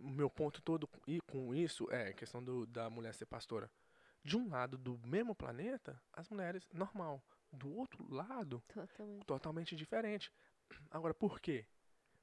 [0.00, 3.70] Meu ponto todo com- e com isso é a questão do, da mulher ser pastora.
[4.22, 7.22] De um lado do mesmo planeta, as mulheres normal.
[7.52, 9.26] Do outro lado, Totalmente.
[9.26, 10.32] totalmente diferente.
[10.90, 11.66] Agora, por quê?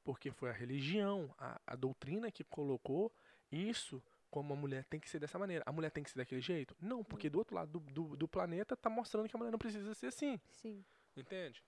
[0.04, 3.14] Porque foi a religião, a, a doutrina que colocou
[3.52, 5.64] isso como a mulher tem que ser dessa maneira.
[5.66, 6.76] A mulher tem que ser daquele jeito?
[6.80, 9.60] Não, porque do outro lado do, do, do planeta tá mostrando que a mulher não
[9.60, 10.40] precisa ser assim.
[10.50, 10.84] Sim.
[11.16, 11.64] Entende?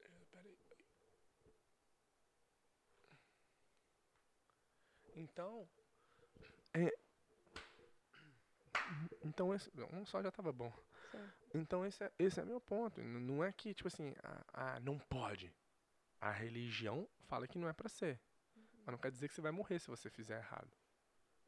[0.00, 0.58] É, peraí.
[5.18, 5.68] Então.
[6.74, 6.92] É,
[9.24, 9.70] então esse.
[9.92, 10.72] Um só já tava bom.
[11.10, 11.32] Certo.
[11.54, 13.00] Então esse é, esse é meu ponto.
[13.02, 15.52] Não é que, tipo assim, ah, ah, não pode.
[16.20, 18.20] A religião fala que não é pra ser.
[18.84, 20.70] Mas não quer dizer que você vai morrer se você fizer errado.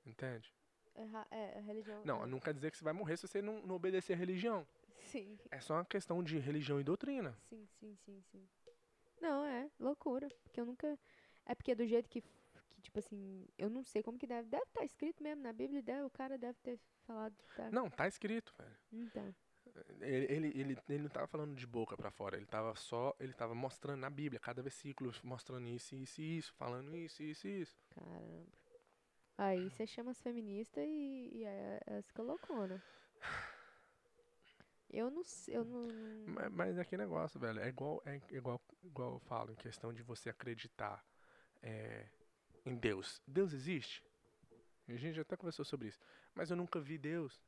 [0.04, 0.52] Entende?
[0.94, 2.02] Erra- É, a religião.
[2.04, 2.26] Não, é.
[2.26, 4.66] não quer dizer que você vai morrer se você não, não obedecer a religião.
[5.04, 5.38] Sim.
[5.50, 7.37] É só uma questão de religião e doutrina.
[7.48, 8.48] Sim, sim, sim, sim.
[9.20, 10.28] Não, é loucura.
[10.42, 10.98] Porque eu nunca.
[11.46, 12.22] É porque do jeito que
[12.90, 14.48] tipo assim, eu não sei como que deve.
[14.48, 17.35] Deve estar escrito mesmo na Bíblia, deve, o cara deve ter falado.
[17.57, 17.70] Tá.
[17.70, 18.76] Não, tá escrito, velho.
[18.92, 19.35] Então.
[20.00, 23.33] Ele, ele, ele, ele não tava falando de boca pra fora, ele tava só, ele
[23.33, 27.61] tava mostrando na Bíblia, cada versículo, mostrando isso, isso e isso, falando isso, isso e
[27.61, 27.79] isso.
[27.90, 28.46] Caramba.
[29.38, 32.83] Aí você chama as feministas e, e é, é as colocona.
[34.92, 35.87] Eu não sei, eu não.
[36.26, 39.92] Mas, mas é que negócio, velho, é igual, é igual, igual eu falo, em questão
[39.92, 41.05] de você acreditar
[41.62, 42.09] é,
[42.64, 43.20] em Deus.
[43.27, 44.03] Deus existe?
[44.88, 46.01] A gente já até conversou sobre isso.
[46.35, 47.40] Mas eu nunca vi Deus.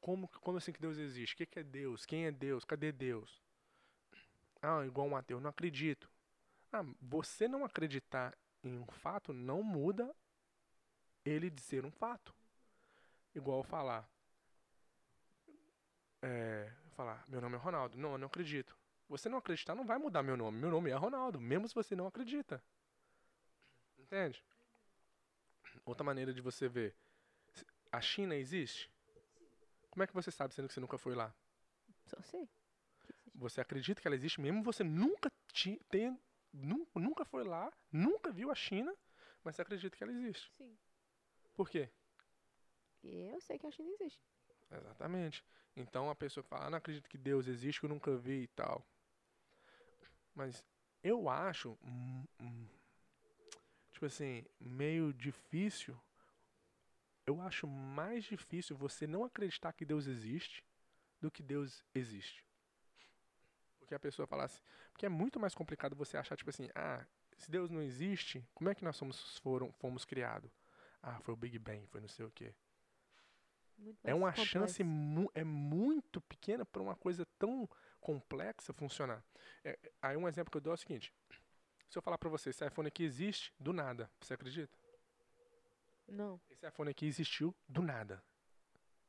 [0.00, 1.34] Como, como assim que Deus existe?
[1.34, 2.06] O que, que é Deus?
[2.06, 2.64] Quem é Deus?
[2.64, 3.42] Cadê Deus?
[4.62, 6.10] Ah, igual um ateu, não acredito.
[6.72, 10.14] Ah, você não acreditar em um fato não muda
[11.24, 12.34] ele de ser um fato.
[13.34, 14.08] Igual falar.
[16.22, 17.98] É, falar, meu nome é Ronaldo.
[17.98, 18.76] Não, eu não acredito.
[19.08, 20.58] Você não acreditar não vai mudar meu nome.
[20.58, 22.62] Meu nome é Ronaldo, mesmo se você não acredita.
[24.06, 24.42] Entende?
[25.86, 26.94] Outra maneira de você ver.
[27.92, 28.90] A China existe?
[29.90, 31.34] Como é que você sabe sendo que você nunca foi lá?
[32.06, 32.48] Só sei.
[33.34, 36.18] Você acredita que ela existe mesmo você nunca ti, tem,
[36.52, 38.94] nu- nunca foi lá, nunca viu a China,
[39.44, 40.50] mas você acredita que ela existe.
[40.56, 40.76] Sim.
[41.56, 41.90] Por quê?
[43.02, 44.20] Eu sei que a China existe.
[44.70, 45.42] Exatamente.
[45.76, 48.48] Então a pessoa fala, ah, não acredito que Deus existe, que eu nunca vi e
[48.48, 48.84] tal.
[50.34, 50.64] Mas
[51.02, 52.66] eu acho, hum, hum,
[53.96, 55.98] tipo assim, meio difícil.
[57.26, 60.62] Eu acho mais difícil você não acreditar que Deus existe
[61.18, 62.44] do que Deus existe.
[63.78, 64.60] Porque a pessoa fala assim,
[64.92, 67.06] porque é muito mais complicado você achar, tipo assim, ah,
[67.38, 70.50] se Deus não existe, como é que nós somos, foram, fomos criados?
[71.02, 72.54] Ah, foi o Big Bang, foi não sei o quê.
[74.04, 74.52] É uma complexo.
[74.52, 79.24] chance mu é muito pequena para uma coisa tão complexa funcionar.
[79.64, 81.12] É, aí um exemplo que eu dou é o seguinte:
[81.88, 84.76] se eu falar para você, esse iPhone aqui existe do nada, você acredita?
[86.08, 88.22] Não, Esse iPhone aqui existiu do nada.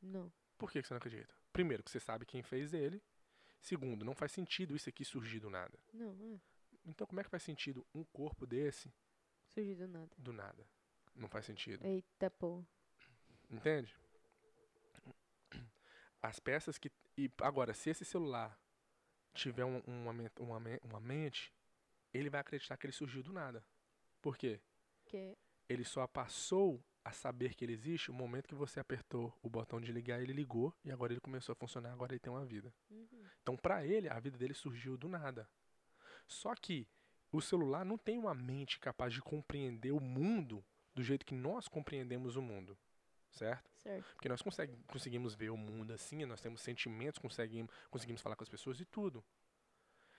[0.01, 0.31] não.
[0.57, 1.35] Por que que você não acredita?
[1.53, 2.99] Primeiro, que você sabe quem fez ele.
[3.61, 5.77] Segundo, não faz sentido isso aqui surgir do nada.
[5.93, 6.39] Não, é.
[6.85, 8.91] Então, como é que faz sentido um corpo desse
[9.49, 10.09] Surgiu do nada.
[10.17, 10.67] do nada?
[11.13, 11.85] Não faz sentido.
[11.85, 12.63] Eita, pô.
[13.51, 13.95] Entende?
[16.21, 16.91] As peças que.
[17.17, 18.59] E agora, se esse celular
[19.33, 21.53] tiver um- uma, uma, uma mente,
[22.13, 23.63] ele vai acreditar que ele surgiu do nada.
[24.21, 24.59] Por quê?
[25.05, 25.37] Que
[25.69, 29.79] Ele só passou a saber que ele existe o momento que você apertou o botão
[29.79, 32.73] de ligar, ele ligou e agora ele começou a funcionar, agora ele tem uma vida.
[32.89, 33.25] Uhum.
[33.41, 35.49] Então, pra ele, a vida dele surgiu do nada.
[36.27, 36.85] Só que
[37.31, 41.69] o celular não tem uma mente capaz de compreender o mundo do jeito que nós
[41.69, 42.77] compreendemos o mundo,
[43.31, 43.69] certo?
[43.77, 44.13] certo.
[44.15, 44.41] Porque nós
[44.87, 48.85] conseguimos ver o mundo assim, nós temos sentimentos, conseguimos, conseguimos falar com as pessoas e
[48.85, 49.23] tudo.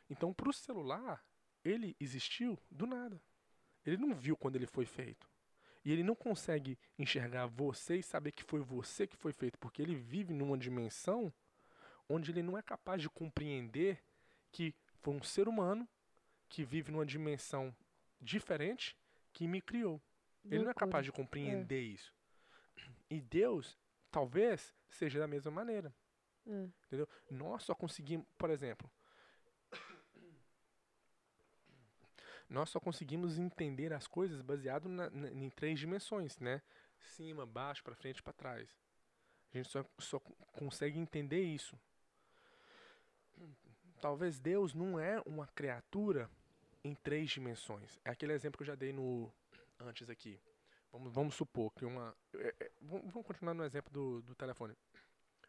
[0.08, 1.22] Então, para o celular,
[1.64, 3.20] ele existiu do nada.
[3.84, 5.28] Ele não viu quando ele foi feito.
[5.84, 9.80] E ele não consegue enxergar você e saber que foi você que foi feito, porque
[9.80, 11.32] ele vive numa dimensão
[12.08, 14.02] onde ele não é capaz de compreender
[14.50, 15.88] que foi um ser humano
[16.48, 17.74] que vive numa dimensão
[18.20, 18.96] diferente
[19.32, 20.00] que me criou.
[20.44, 22.12] Ele não é capaz de compreender isso.
[23.10, 23.78] E Deus,
[24.10, 25.94] talvez, seja da mesma maneira.
[26.46, 26.68] É.
[26.86, 27.08] Entendeu?
[27.30, 28.90] Nós só conseguimos, por exemplo,
[32.48, 36.62] nós só conseguimos entender as coisas baseado na- na- em três dimensões, né?
[36.98, 38.68] Cima, baixo, para frente, para trás.
[39.52, 41.78] A gente só, só co- consegue entender isso.
[44.00, 46.30] talvez Deus não é uma criatura
[46.84, 47.98] em três dimensões.
[48.04, 49.32] É aquele exemplo que eu já dei no
[49.80, 50.40] antes aqui.
[50.92, 52.16] Vamos, vamos supor que uma.
[52.34, 54.74] é, é, vamos continuar no exemplo do, do telefone.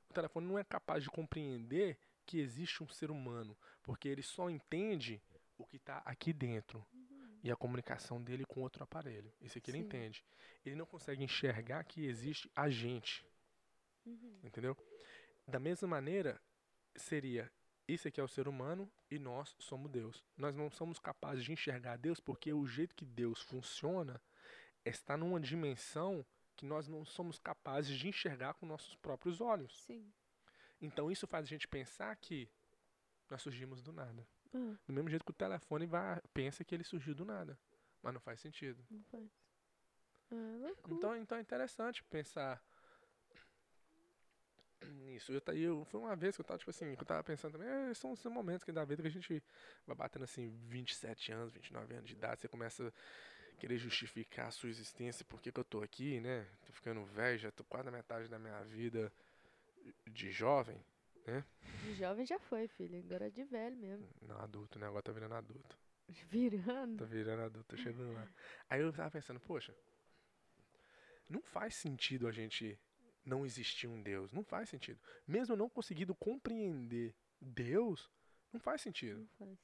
[0.09, 4.49] O telefone não é capaz de compreender que existe um ser humano, porque ele só
[4.49, 5.21] entende
[5.59, 6.83] o que está aqui dentro
[7.43, 9.31] e a comunicação dele com outro aparelho.
[9.39, 9.83] Isso aqui ele Sim.
[9.85, 10.25] entende.
[10.65, 13.25] Ele não consegue enxergar que existe a gente,
[14.05, 14.39] Uhum.
[14.43, 14.75] entendeu?
[15.47, 16.41] Da mesma maneira,
[16.95, 17.51] seria
[17.87, 20.23] esse aqui é o ser humano e nós somos Deus.
[20.37, 24.21] Nós não somos capazes de enxergar Deus porque o jeito que Deus funciona
[24.85, 29.83] está numa dimensão que nós não somos capazes de enxergar com nossos próprios olhos.
[29.85, 30.11] Sim.
[30.81, 32.49] Então isso faz a gente pensar que
[33.29, 34.27] nós surgimos do nada.
[34.53, 37.57] Ah, Do mesmo jeito que o telefone vai, pensa que ele surgiu do nada.
[38.01, 38.83] Mas não faz sentido.
[38.89, 39.29] não faz.
[40.31, 40.95] Ah, loucura.
[40.95, 42.63] Então, então é interessante pensar
[44.87, 45.31] nisso.
[45.31, 47.67] Eu, eu, foi uma vez que eu tava, tipo assim, que eu tava pensando também,
[47.67, 49.43] é, são esses momentos que da vida que a gente
[49.85, 54.51] vai batendo assim, 27 anos, 29 anos de idade, você começa a querer justificar a
[54.51, 56.47] sua existência, por que, que eu tô aqui, né?
[56.65, 59.11] Tô ficando velho, já tô quase na metade da minha vida
[60.07, 60.83] de jovem,
[61.83, 62.99] De jovem já foi, filho.
[62.99, 64.07] Agora é de velho mesmo.
[64.21, 64.87] não adulto, né?
[64.87, 65.77] Agora tá virando adulto.
[66.29, 66.97] Virando.
[66.97, 68.27] Tá virando adulto, tô chegando lá.
[68.67, 69.75] Aí eu tava pensando, poxa,
[71.29, 72.79] não faz sentido a gente
[73.23, 74.31] não existir um Deus.
[74.33, 74.99] Não faz sentido.
[75.27, 78.09] Mesmo não conseguindo compreender Deus,
[78.51, 79.19] não faz sentido.
[79.19, 79.59] Não faz.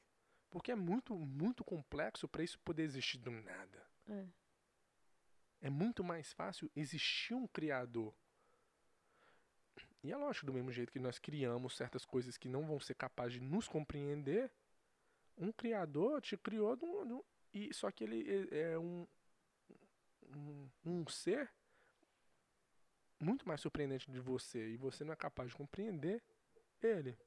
[0.49, 3.85] Porque é muito, muito complexo para isso poder existir do nada.
[4.07, 4.27] É.
[5.61, 8.15] É muito mais fácil existir um Criador.
[10.05, 12.93] E é lógico, do mesmo jeito que nós criamos certas coisas que não vão ser
[12.93, 14.51] capazes de nos compreender,
[15.35, 19.07] um Criador te criou de um, de um- e só que ele é um,
[20.29, 21.51] um, um ser
[23.19, 26.21] muito mais surpreendente de você e você não é capaz de compreender
[26.83, 27.17] ele.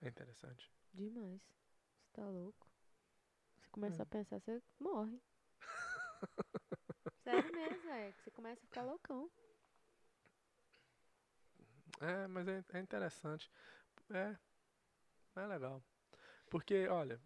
[0.00, 0.72] É interessante.
[0.94, 1.42] Demais.
[1.42, 2.66] Você tá louco.
[3.58, 4.04] Você começa É.
[4.04, 5.20] a pensar, você morre.
[7.22, 8.12] Sério mesmo, é.
[8.12, 9.30] Que você começa a ficar loucão.
[12.04, 13.50] É, mas é, é interessante.
[14.10, 14.36] É,
[15.36, 15.82] é legal.
[16.50, 17.20] Porque, olha,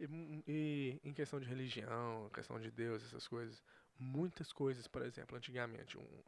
[0.00, 0.06] e,
[0.46, 3.62] e em questão de religião, questão de Deus, essas coisas,
[3.98, 6.22] muitas coisas, por exemplo, antigamente, um,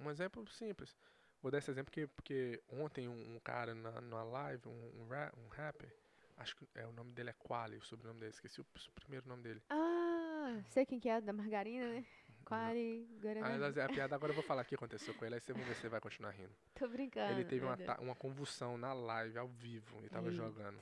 [0.00, 0.96] um exemplo simples.
[1.42, 5.44] Vou dar esse exemplo porque, porque ontem um, um cara na, na live, um, um,
[5.44, 5.92] um rapper,
[6.36, 9.28] acho que é, o nome dele é Quali, o sobrenome dele, esqueci o, s- primeiro
[9.28, 9.62] nome dele.
[9.70, 12.06] Ah, sei quem que é, da margarina, né?
[12.46, 13.58] Quali, Ah, Guaraná.
[13.58, 15.64] mas a piada agora eu vou falar o que aconteceu com ele, aí você vai
[15.64, 16.54] ver se vai continuar rindo.
[16.78, 17.32] Tô brincando.
[17.32, 17.98] Ele teve um Deus.
[17.98, 20.36] uma convulsão na live, ao vivo, e tava Eita.
[20.36, 20.80] jogando.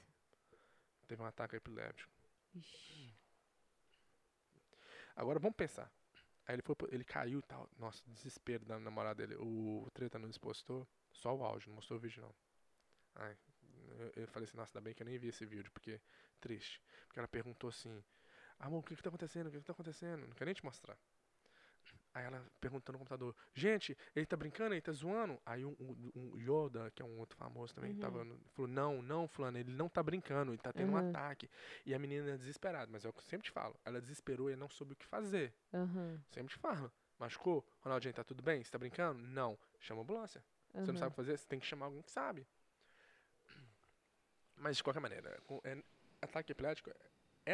[1.09, 2.13] Teve um ataque epiléptico.
[2.55, 3.13] Ixi.
[5.17, 5.91] Agora vamos pensar.
[6.47, 7.69] Aí ele foi, ele caiu e tal.
[7.79, 9.37] Nossa, desespero da namorada dele.
[9.41, 12.35] O Treta não expostou só o áudio, não mostrou o vídeo não.
[13.15, 13.37] Ai,
[13.99, 15.99] eu, eu falei assim, nossa, ainda bem que eu nem vi esse vídeo, porque
[16.41, 16.83] triste.
[17.07, 18.05] Porque ela perguntou assim,
[18.59, 19.47] amor, o que que tá acontecendo?
[19.47, 20.27] O que que tá acontecendo?
[20.27, 20.99] Não quero nem te mostrar.
[22.15, 25.37] Aí ela perguntou no computador, gente, ele tá brincando, ele tá zoando?
[25.45, 27.99] Aí um, um, um Yoda, que é um outro famoso também, Uhum.
[27.99, 31.09] tava, falou, não, não, fulano, ele não tá brincando, ele tá tendo um Uhum.
[31.11, 31.51] ataque.
[31.85, 34.49] E a menina é desesperada, mas é o que eu sempre te falo, ela desesperou
[34.49, 35.53] e não soube o que fazer.
[35.73, 36.21] Aham.
[36.31, 36.91] Sempre te falo.
[37.19, 37.67] Machucou?
[37.81, 38.63] Ronaldinho, tá tudo bem?
[38.63, 39.21] Você tá brincando?
[39.21, 39.59] Não.
[39.81, 40.45] Chama a ambulância.
[40.73, 41.37] Você não sabe fazer?
[41.37, 42.47] Você tem que chamar alguém que sabe.
[44.57, 45.83] Mas de qualquer maneira, com- é-
[46.23, 46.95] ataque epilético é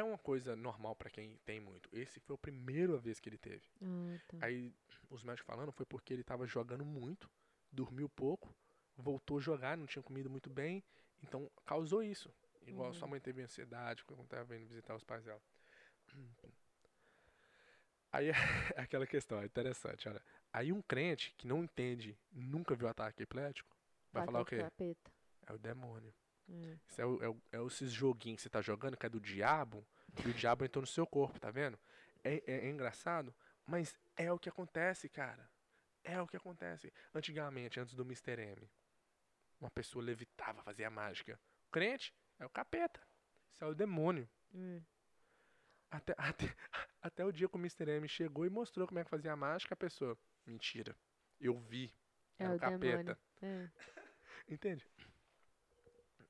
[0.02, 1.88] uma coisa normal pra quem tem muito.
[1.92, 3.62] Esse foi a primeira vez que ele teve.
[3.82, 4.38] Ah, tá.
[4.40, 4.72] Aí
[5.10, 7.30] os médicos falando foi porque ele tava jogando muito,
[7.72, 8.54] dormiu pouco,
[8.96, 10.82] voltou a jogar, não tinha comido muito bem,
[11.22, 12.32] então causou isso.
[12.66, 12.94] Igual Uhum.
[12.94, 15.42] sua mãe teve ansiedade quando tava indo visitar os pais dela.
[18.12, 18.30] Aí
[18.76, 20.22] é aquela questão, é interessante, olha.
[20.52, 23.76] Aí um crente que não entende, nunca viu ataque epilético,
[24.12, 24.56] vai falar o quê?
[24.56, 25.10] Capeta.
[25.46, 26.12] É o demônio.
[26.50, 26.78] É.
[26.88, 29.86] Isso é, é, é esses joguinhos que você tá jogando, que é do diabo,
[30.24, 31.78] e o diabo entrou no seu corpo, tá vendo?
[32.24, 33.34] É, é- é engraçado,
[33.66, 35.48] mas é o que acontece, cara.
[36.02, 36.92] É o que acontece.
[37.14, 38.40] Antigamente, antes do Mr.
[38.40, 38.68] M,
[39.60, 41.38] uma pessoa levitava, fazia mágica.
[41.68, 43.00] O crente é o capeta.
[43.52, 44.28] Isso é o demônio.
[44.54, 44.80] É.
[45.90, 46.56] Até, até,
[47.02, 47.88] até o dia que o Mr.
[47.90, 50.18] M chegou e mostrou como é que fazia a mágica, a pessoa.
[50.46, 50.96] Mentira.
[51.38, 51.94] Eu vi.
[52.38, 53.18] É Era o o capeta.
[53.42, 53.68] É.
[54.48, 54.86] Entende?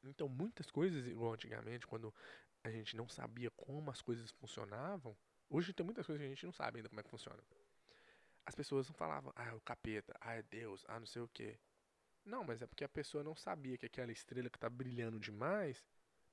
[0.02, 2.14] Então, muitas coisas, igual antigamente, quando
[2.64, 5.16] a gente não sabia como as coisas funcionavam,
[5.48, 7.42] hoje tem muitas coisas que a gente não sabe ainda como é que funciona.
[8.44, 11.28] As pessoas não falavam, ah, é o capeta, ah, é Deus, ah, não sei o
[11.28, 11.58] quê.
[12.24, 15.84] Não, mas é porque a pessoa não sabia que aquela estrela que tá brilhando demais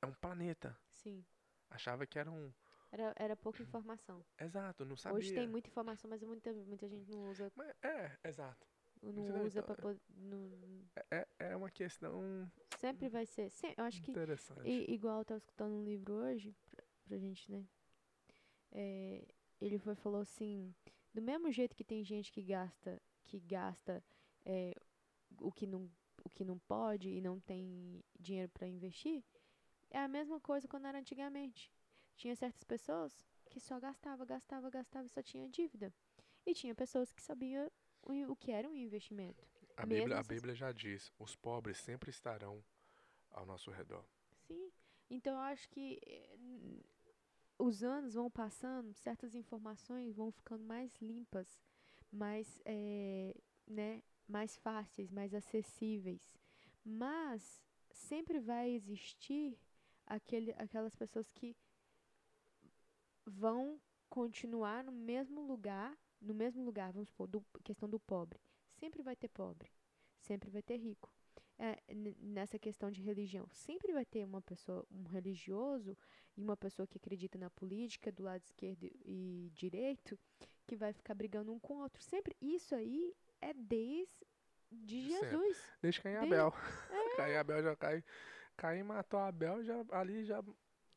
[0.02, 0.78] é um planeta.
[0.92, 1.26] Sim.
[1.70, 2.54] Achava que era um.
[2.92, 4.26] Era, era pouca informação.
[4.40, 5.18] Exato, não sabia.
[5.18, 7.52] Hoje tem muita informação, mas muita, muita gente não usa.
[7.56, 8.66] Mas, é, exato.
[9.02, 9.44] Não Entendeu?
[9.46, 10.02] usa Então, pra poder.
[10.10, 10.90] Não...
[10.96, 13.50] É, é- é uma questão Sempre vai ser.
[13.50, 14.12] Sem, eu acho que
[14.88, 17.66] igual eu tava escutando um livro hoje, pra, pra gente, né?
[18.72, 19.28] É,
[19.60, 20.74] ele foi, falou assim,
[21.14, 24.04] do mesmo jeito que tem gente que gasta, que gasta
[24.46, 24.76] é,
[25.42, 25.90] o, que não,
[26.24, 29.24] o que não pode e não tem dinheiro pra investir,
[29.90, 31.72] é a mesma coisa quando era antigamente.
[32.16, 35.92] Tinha certas pessoas que só gastava, gastava, gastava e só tinha dívida.
[36.46, 37.72] E tinha pessoas que sabiam
[38.04, 39.48] o, o que era um investimento.
[39.78, 42.64] A Bíblia, a Bíblia já diz: os pobres sempre estarão
[43.30, 44.04] ao nosso redor.
[44.48, 44.72] Sim.
[45.10, 46.36] Então eu acho que eh,
[47.60, 51.62] os anos vão passando, certas informações vão ficando mais limpas,
[52.12, 53.36] mais, eh,
[53.68, 56.36] né, mais fáceis, mais acessíveis.
[56.84, 59.58] Mas sempre vai existir
[60.08, 61.56] aquele, aquelas pessoas que
[63.26, 68.40] vão continuar no mesmo lugar, no mesmo lugar, vamos supor, do, questão do pobre.
[68.80, 69.70] Sempre vai ter pobre,
[70.20, 71.12] sempre vai ter rico.
[71.60, 71.76] É,
[72.20, 75.98] nessa questão de religião, sempre vai ter uma pessoa, um religioso
[76.36, 80.20] e uma pessoa que acredita na política do lado esquerdo e direito,
[80.68, 82.04] que vai ficar brigando um com o outro.
[82.04, 82.38] Sempre.
[82.40, 83.12] Isso aí
[83.42, 84.24] é desde
[84.72, 85.30] de Sempre.
[85.30, 85.78] Jesus.
[85.82, 86.52] Deixa cair Desde- Abel.
[87.18, 88.04] Cair Abel já cai.
[88.56, 90.44] Caim matou Abel, já, ali já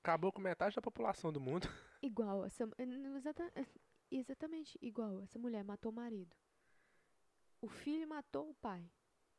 [0.03, 1.67] acabou com metade da população do mundo.
[2.03, 2.69] Igual essa.
[4.11, 5.23] exatamente igual.
[5.23, 6.37] Essa mulher matou o marido.
[7.61, 8.91] O filho matou o pai.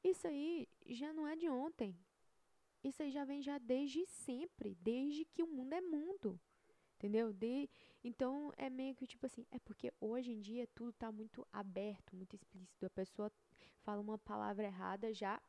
[0.04, 1.98] Isso aí já não é de ontem.
[2.84, 4.76] Isso aí já vem já desde sempre.
[4.76, 6.40] Desde que o mundo é mundo.
[6.96, 7.34] Entendeu?
[7.34, 7.70] De,
[8.04, 9.46] então é meio que tipo assim.
[9.52, 12.86] É porque hoje em dia tudo tá muito aberto, muito explícito.
[12.86, 13.32] A pessoa
[13.82, 15.42] fala uma palavra errada, já.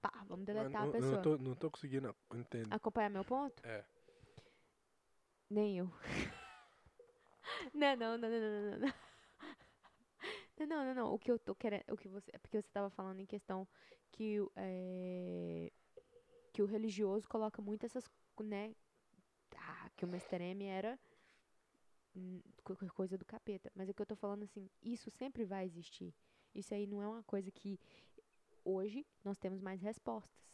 [0.00, 1.12] Pá, vamos deletar a não, pessoa.
[1.12, 2.72] não, tô, não tô conseguindo entender.
[2.72, 3.60] Acompanhar meu ponto?
[3.66, 3.84] É.
[5.50, 5.90] Nem eu.
[7.74, 8.94] não, não, não, não, não, não,
[10.66, 10.84] não.
[10.84, 11.14] Não, não.
[11.14, 11.84] O que eu tô querendo.
[11.90, 12.30] O que você.
[12.34, 13.66] É porque você tava falando em questão
[14.12, 15.70] que, é,
[16.52, 18.04] que o religioso coloca muito essas.
[18.42, 18.74] né?
[19.56, 20.42] Ah, que o Mr.
[20.42, 20.98] M era.
[22.14, 23.70] hum, co- co- coisa do capeta.
[23.74, 24.68] Mas é que eu tô falando assim.
[24.82, 26.14] Isso sempre vai existir.
[26.54, 27.78] Isso aí não é uma coisa que.
[28.64, 30.44] Hoje nós temos mais respostas.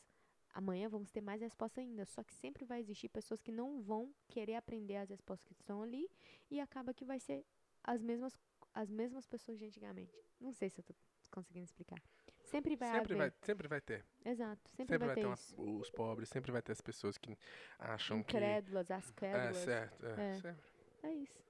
[0.55, 2.05] Amanhã vamos ter mais respostas ainda.
[2.07, 5.83] Só que sempre vai existir pessoas que não vão querer aprender as respostas que estão
[5.83, 6.11] ali
[6.51, 7.45] e acaba que vai ser
[7.85, 8.37] as mesmas,
[8.77, 10.15] as mesmas pessoas de antigamente.
[10.41, 10.95] Não sei se eu tô
[11.31, 11.99] conseguindo explicar.
[12.45, 13.17] Sempre vai Sempre haver.
[13.31, 14.05] vai, sempre vai ter.
[14.25, 14.63] Exato.
[14.71, 17.37] Sempre, Sempre vai, vai ter ter uma- os pobres, sempre vai ter as pessoas que
[17.79, 18.37] acham que.
[18.37, 19.57] Incrédulas, as É crédulas.
[19.57, 20.35] certo, é, É.
[20.41, 20.65] sempre.
[21.03, 21.45] É isso.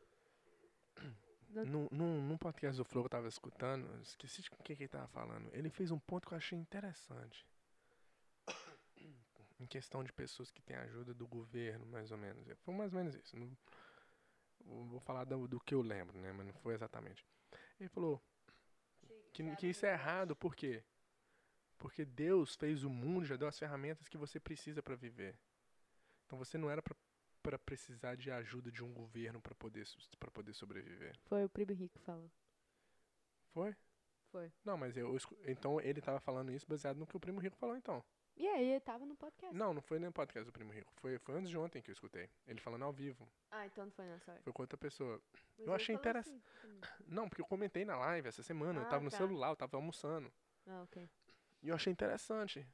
[1.48, 4.82] Num, num, num podcast do Flow que eu tava escutando, esqueci de com quem que
[4.82, 5.48] ele tava falando.
[5.54, 7.46] Ele fez um ponto que eu achei interessante.
[9.58, 12.46] Em questão de pessoas que têm ajuda do governo, mais ou menos.
[12.58, 13.36] Foi mais ou menos isso.
[13.38, 13.50] Não,
[14.66, 16.32] vou falar do, do que eu lembro, né?
[16.32, 17.24] Mas não foi exatamente.
[17.78, 18.22] Ele falou
[19.36, 20.82] que, que isso é errado, por quê?
[21.78, 25.38] Porque Deus fez o mundo, já deu as ferramentas que você precisa para viver.
[26.24, 26.82] Então você não era
[27.42, 29.86] para precisar de ajuda de um governo para poder,
[30.18, 31.14] para poder sobreviver.
[31.26, 32.30] Foi o Primo Rico que falou.
[33.52, 33.76] Foi?
[34.32, 34.52] Foi.
[34.64, 37.76] Não, mas eu, então ele tava falando isso baseado no que o Primo Rico falou,
[37.76, 38.02] então.
[38.36, 39.56] E aí, ele tava no podcast.
[39.56, 40.92] Não, não foi nem no podcast do Primo Rico.
[40.96, 42.28] Foi, foi antes de ontem que eu escutei.
[42.46, 43.26] Ele falando ao vivo.
[43.50, 44.42] Ah, então não foi nessa hora.
[44.42, 45.20] Foi com outra pessoa.
[45.58, 46.80] Mas Eu achei falou interess- assim.
[47.06, 48.80] Não, porque eu comentei na live essa semana.
[48.80, 49.16] eu Ah, tava no tá.
[49.16, 50.30] celular, eu tava almoçando.
[50.66, 51.08] Ah, ok.
[51.62, 52.66] E eu achei interessante.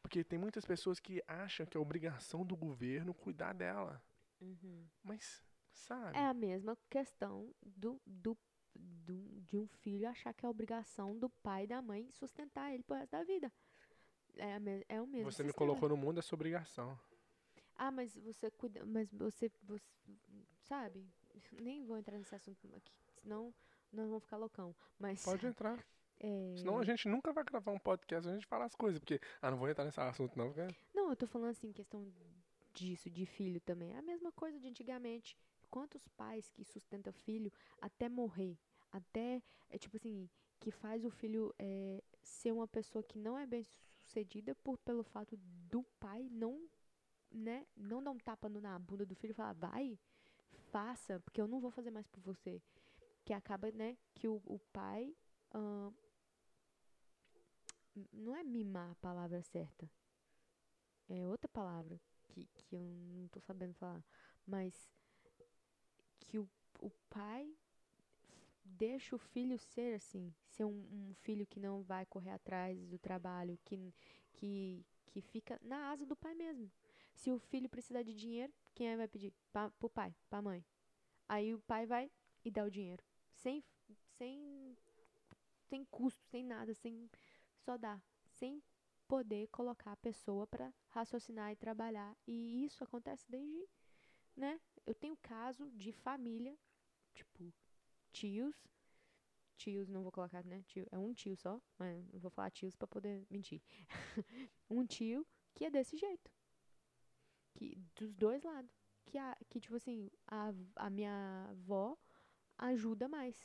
[0.00, 4.00] Porque tem muitas pessoas que acham que é obrigação do governo cuidar dela.
[4.40, 4.86] Uhum.
[5.02, 6.16] Mas, sabe?
[6.16, 8.38] É a mesma questão do, do,
[8.74, 12.82] do, de um filho achar que é obrigação do pai e da mãe sustentar ele
[12.84, 13.52] pro resto da vida.
[14.36, 14.58] É,
[14.88, 16.98] é o mesmo Você me colocou no mundo, é sua obrigação.
[17.76, 18.84] Ah, mas você cuida.
[18.84, 19.90] Mas você, você.
[20.62, 21.06] Sabe?
[21.60, 22.92] Nem vou entrar nesse assunto aqui.
[23.22, 23.54] Senão
[23.92, 24.74] nós vamos ficar loucão.
[24.98, 25.24] Mas.
[25.24, 25.78] Pode entrar.
[26.18, 28.98] é, Senão a gente nunca vai gravar um podcast a gente falar as coisas.
[28.98, 30.52] Porque, ah, não vou entrar nesse assunto não.
[30.52, 30.74] Porque...
[30.94, 32.06] Não, eu tô falando assim, questão
[32.74, 33.94] disso, de filho também.
[33.94, 35.36] É a mesma coisa de antigamente.
[35.70, 38.58] Quantos pais que sustentam filho até morrer?
[38.92, 40.28] Até, é tipo assim,
[40.58, 43.64] que faz o filho é, ser uma pessoa que não é bem
[44.10, 45.36] sucedida por, pelo fato
[45.70, 46.68] do pai não,
[47.30, 49.98] né, não dar um tapa na bunda do filho e falar, vai,
[50.70, 52.60] faça, porque eu não vou fazer mais por você.
[53.24, 55.14] Que acaba, né, que o, o pai.
[58.12, 59.88] não é mimar a palavra certa.
[61.08, 64.04] É outra palavra que, que eu não tô sabendo falar.
[64.46, 64.74] Mas
[66.18, 66.48] que o,
[66.80, 67.56] o pai
[68.70, 70.32] deixa o filho ser assim.
[70.46, 73.94] Ser um, um filho que não vai correr atrás do trabalho, que,
[74.32, 76.70] que, que fica na asa do pai mesmo.
[77.14, 79.34] Se o filho precisar de dinheiro, quem é que vai pedir?
[79.52, 80.64] Pa, pro pai, pra mãe.
[81.28, 82.10] Aí o pai vai
[82.44, 83.04] e dá o dinheiro.
[83.32, 83.62] Sem,
[84.16, 84.76] sem,
[85.68, 87.10] sem custo, sem nada, sem.
[87.58, 88.00] Só dá.
[88.26, 88.62] Sem
[89.06, 92.16] poder colocar a pessoa para raciocinar e trabalhar.
[92.26, 93.68] E isso acontece desde,
[94.36, 94.60] né?
[94.86, 96.56] Eu tenho caso de família,
[97.12, 97.52] tipo,
[98.12, 98.56] tios,
[99.56, 100.62] tios, não vou colocar, né?
[100.66, 103.60] Tio, é um tio só, mas não vou falar tios para poder mentir.
[104.70, 106.30] um tio que é desse jeito.
[107.54, 108.70] Que dos dois lados,
[109.04, 111.96] que a, que tipo assim, a, a minha avó
[112.58, 113.36] ajuda mais.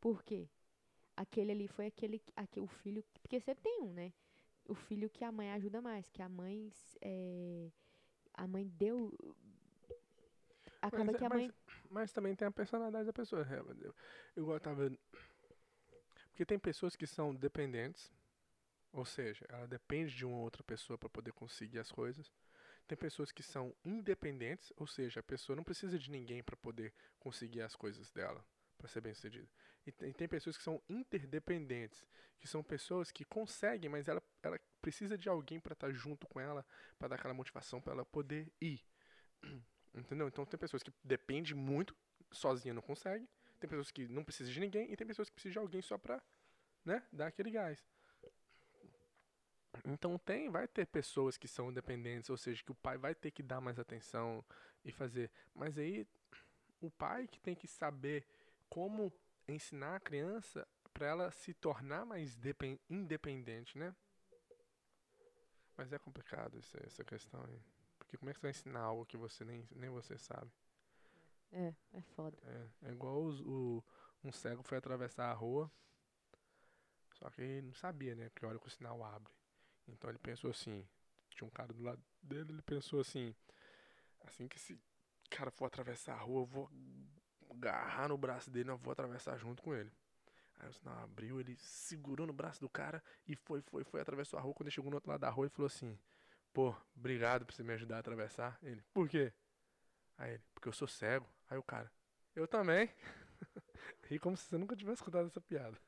[0.00, 0.48] Por quê?
[1.16, 4.12] Aquele ali foi aquele, aquele o filho, porque sempre tem um, né?
[4.66, 6.70] O filho que a mãe ajuda mais, que a mãe
[7.02, 7.70] é,
[8.34, 9.12] a mãe deu
[10.80, 11.52] acaba Mas, é- que a mãe
[11.90, 13.46] Mas também tem a personalidade da pessoa.
[13.50, 13.58] é,
[14.36, 14.90] Eu, eu tava.
[16.30, 18.10] Porque tem pessoas que são dependentes,
[18.92, 22.32] ou seja, ela depende de uma outra pessoa para poder conseguir as coisas.
[22.86, 26.94] Tem pessoas que são independentes, ou seja, a pessoa não precisa de ninguém para poder
[27.18, 28.44] conseguir as coisas dela,
[28.78, 29.48] para ser bem sucedida.
[29.86, 32.04] E tem, tem pessoas que são interdependentes,
[32.38, 36.40] que são pessoas que conseguem, mas ela, ela precisa de alguém para estar junto com
[36.40, 36.64] ela,
[36.98, 38.80] para dar aquela motivação para ela poder ir.
[39.94, 40.28] Entendeu?
[40.28, 41.94] Então tem pessoas que dependem muito,
[42.30, 43.28] sozinha não consegue.
[43.58, 45.98] Tem pessoas que não precisam de ninguém e tem pessoas que precisam de alguém só
[45.98, 46.22] pra,
[46.84, 47.84] né, dar aquele gás.
[49.84, 53.30] Então tem, vai ter pessoas que são independentes, ou seja, que o pai vai ter
[53.30, 54.44] que dar mais atenção
[54.84, 55.30] e fazer.
[55.54, 56.06] Mas aí
[56.80, 58.26] o pai que tem que saber
[58.68, 59.12] como
[59.46, 63.94] ensinar a criança pra ela se tornar mais depen- independente, né?
[65.76, 67.79] Mas é complicado isso aí, essa questão aí.
[68.10, 70.50] Porque como é que você vai ensinar algo que você nem, nem você sabe?
[71.52, 72.36] é, é foda.
[72.42, 73.84] É, é igual os- o,
[74.24, 75.70] um cego foi atravessar a rua,
[77.14, 78.28] só que ele não sabia, né?
[78.30, 79.32] Porque a hora que o sinal abre.
[79.88, 80.86] Então ele pensou assim,
[81.30, 83.34] tinha um cara do lado dele, ele pensou assim,
[84.22, 84.78] assim que esse
[85.30, 86.70] cara for atravessar a rua, eu vou
[87.50, 89.92] agarrar no braço dele, eu vou atravessar junto com ele.
[90.60, 94.38] Aí o sinal abriu, ele segurou no braço do cara e foi, foi, foi, atravessou
[94.38, 94.54] a rua.
[94.54, 95.98] Quando ele chegou no outro lado da rua, ele falou assim,
[96.52, 98.58] pô, obrigado por você me ajudar a atravessar.
[98.62, 99.32] Ele, por quê?
[100.18, 101.26] Aí ele, porque eu sou cego.
[101.48, 101.90] Aí o cara,
[102.34, 102.90] eu também.
[104.08, 105.78] Ri como se você nunca tivesse escutado essa piada.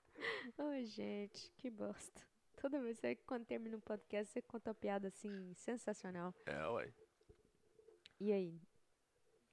[0.57, 2.21] Ô, gente, que bosta.
[2.61, 6.33] Toda vez que quando termina um podcast, você conta uma piada assim, sensacional.
[6.45, 6.93] É, ué.
[8.19, 8.61] E aí?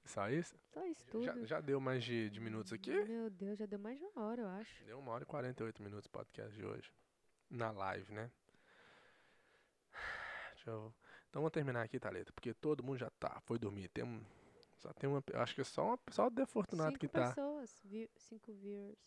[0.03, 0.57] Só isso?
[0.73, 1.23] Só isso tudo.
[1.23, 2.91] Já, já deu mais de, de minutos aqui?
[2.91, 4.83] Meu Deus, já deu mais de uma hora, eu acho.
[4.85, 6.91] Deu uma hora e 48 minutos o podcast de hoje.
[7.49, 8.29] Na live, né?
[10.67, 10.93] Deixa eu...
[11.29, 13.87] Então vamos terminar aqui, Thalita, porque todo mundo já tá, foi dormir.
[13.89, 14.21] Tem um,
[14.77, 17.29] só tem uma, acho que é só, uma, só o Defortunato Cinco que tá.
[17.29, 18.97] pessoas, vi- cinco viewers.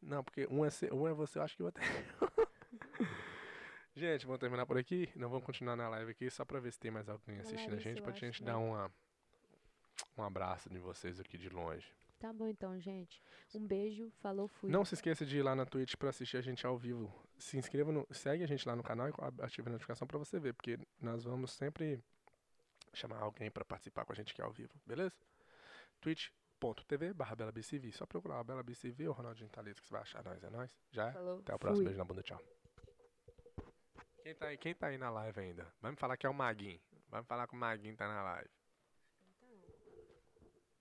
[0.00, 1.72] Não, porque um é, um é você, eu acho que é eu.
[3.94, 5.10] Gente, vamos terminar por aqui.
[5.14, 7.78] Não vamos continuar na live aqui, só pra ver se tem mais alguém assistindo a
[7.78, 8.70] gente, pra gente dar não.
[8.70, 8.90] uma,
[10.16, 11.92] um abraço de vocês aqui de longe.
[12.22, 13.20] Tá bom então, gente.
[13.52, 14.70] Um beijo, falou, fui.
[14.70, 17.12] Não se esqueça de ir lá na Twitch pra assistir a gente ao vivo.
[17.36, 18.06] Se inscreva no.
[18.12, 19.12] Segue a gente lá no canal e
[19.42, 22.00] ative a notificação pra você ver, porque nós vamos sempre
[22.94, 25.16] chamar alguém pra participar com a gente aqui ao vivo, beleza?
[26.00, 27.90] twitch.tv barra BelaBCV.
[27.90, 30.70] Só procurar a Bela BCV ou Ronaldinho Thalita que você vai achar nós, é nós?
[30.92, 31.12] Já é?
[31.12, 31.84] Falou, Até o próximo, fui.
[31.86, 32.40] beijo na bunda, tchau.
[34.22, 35.66] Quem tá aí, quem tá aí na live ainda?
[35.80, 36.80] Vai me falar que é o Maguinho.
[37.08, 38.48] Vai me falar que o Maguinho tá na live.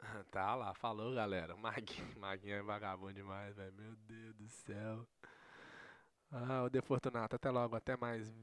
[0.32, 1.56] Tá lá, falou galera.
[1.58, 3.74] Maguinho, Maguinho é vagabundo demais, velho.
[3.74, 5.08] Meu Deus do céu.
[6.32, 8.34] Ah, o Defortunato, até logo, até mais.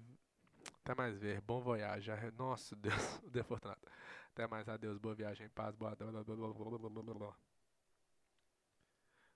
[0.82, 1.40] Até mais ver.
[1.40, 2.10] Bom voyage.
[2.36, 3.80] Nossa Deus, o Defortunato.
[4.32, 5.96] Até mais, adeus, boa viagem, paz, boa.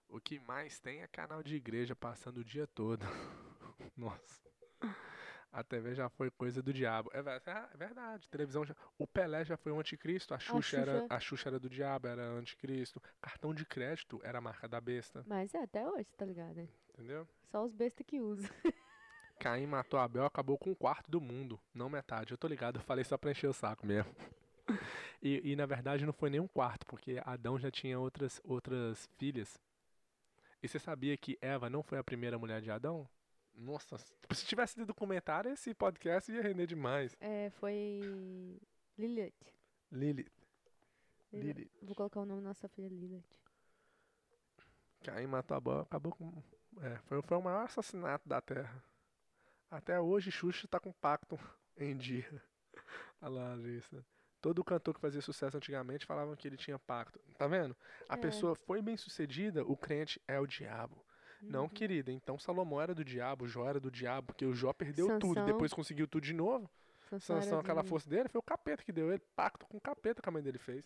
[0.09, 3.05] O que mais tem é canal de igreja passando o dia todo.
[3.97, 4.52] Nossa.
[5.53, 7.11] A TV já foi coisa do diabo.
[7.13, 8.29] É, ver- é verdade.
[8.31, 8.75] Televisão já.
[8.97, 10.33] O Pelé já foi o anticristo.
[10.33, 11.07] A Xuxa, Era, Xuxa.
[11.15, 13.03] a Xuxa era do diabo, era anticristo.
[13.21, 15.23] Cartão de crédito era a marca da besta.
[15.27, 16.55] Mas é até hoje, tá ligado?
[16.57, 16.69] né?
[16.95, 17.29] Entendeu?
[17.51, 18.49] Só os bestas que usam.
[19.39, 21.61] Caim matou Abel, acabou com um quarto do mundo.
[21.75, 22.31] Não metade.
[22.33, 24.15] Eu tô ligado, eu falei só pra encher o saco mesmo.
[25.25, 29.09] E, e, na verdade não foi nem um quarto, porque Adão já tinha outras, outras
[29.17, 29.57] filhas.
[30.61, 33.09] E você sabia que Eva não foi a primeira mulher de Adão?
[33.55, 33.97] Nossa,
[34.33, 37.15] se tivesse lido o comentário, esse podcast ia render demais.
[37.21, 38.59] É, foi.
[38.99, 39.35] Lilith.
[39.91, 40.33] Lilith.
[41.33, 41.47] Lilith.
[41.59, 41.71] Lilith.
[41.83, 43.25] Vou colocar o nome da nossa filha Lilith.
[45.05, 46.43] Caim matou Abel, acabou com.
[46.81, 48.83] É, foi, foi o maior assassinato da Terra.
[49.71, 51.39] Até hoje, Xuxa tá com pacto
[51.77, 52.43] em dia.
[53.21, 54.05] Olha lá, Larissa.
[54.41, 57.19] Todo cantor que fazia sucesso antigamente falavam que ele tinha pacto.
[57.39, 57.77] Tá vendo?
[58.09, 58.17] A É.
[58.17, 61.02] pessoa foi bem sucedida, o crente é o diabo.
[61.43, 61.69] Não, Uhum.
[61.69, 62.11] querida.
[62.13, 65.45] Então Salomão era do diabo, Jó era do diabo, porque o Jó perdeu tudo, Sansão.
[65.47, 66.71] depois conseguiu tudo de novo.
[67.11, 69.23] Sansão Sansão, aquela de- força dele, foi o capeta que deu ele.
[69.37, 70.85] Pacto com o capeta que a mãe dele fez.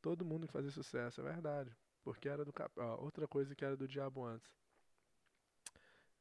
[0.00, 1.70] Todo mundo que fazia sucesso, é verdade.
[2.02, 2.72] Porque era do cap...
[2.80, 4.50] ó, outra coisa que era do diabo antes.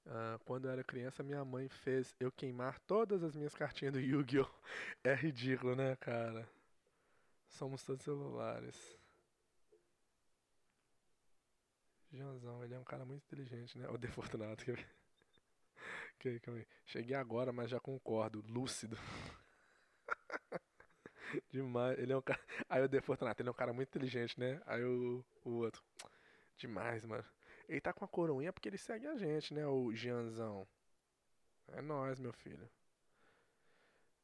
[0.05, 3.99] Ah, quando eu era criança, minha mãe fez eu queimar todas as minhas cartinhas do
[3.99, 4.47] Yu-Gi-Oh!
[5.03, 6.47] É ridículo, né, cara?
[7.47, 8.97] Somos todos celulares.
[12.11, 13.87] Joãozão, ele é um cara muito inteligente, né?
[13.89, 14.63] O Defortunato.
[14.65, 14.75] Que...
[16.19, 18.43] que, que, cheguei agora, mas já concordo.
[18.47, 18.97] Lúcido.
[21.49, 21.97] Demais.
[21.97, 22.39] Ele é um cara.
[22.69, 24.61] Aí o Defortunato, ele é um cara muito inteligente, né?
[24.65, 25.81] Aí o, o outro.
[26.57, 27.25] Demais, mano.
[27.67, 29.65] Ele tá com a coroinha porque ele segue a gente, né?
[29.65, 30.67] O Gianzão.
[31.69, 32.69] É nós, meu filho.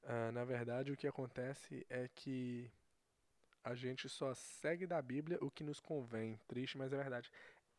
[0.03, 2.69] Ah, na verdade, o que acontece é que
[3.63, 6.39] a gente só segue da Bíblia o que nos convém.
[6.47, 7.29] Triste, mas é verdade.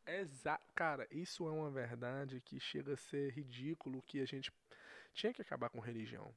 [0.09, 4.51] Exa cara, isso é uma verdade que chega a ser ridículo que a gente
[5.13, 6.35] tinha que acabar com religião.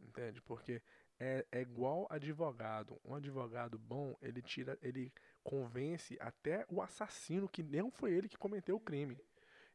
[0.00, 0.42] Entende?
[0.42, 0.82] Porque
[1.20, 3.00] é, é igual advogado.
[3.04, 5.12] Um advogado bom, ele tira, ele
[5.44, 9.16] convence até o assassino que não foi ele que cometeu o crime.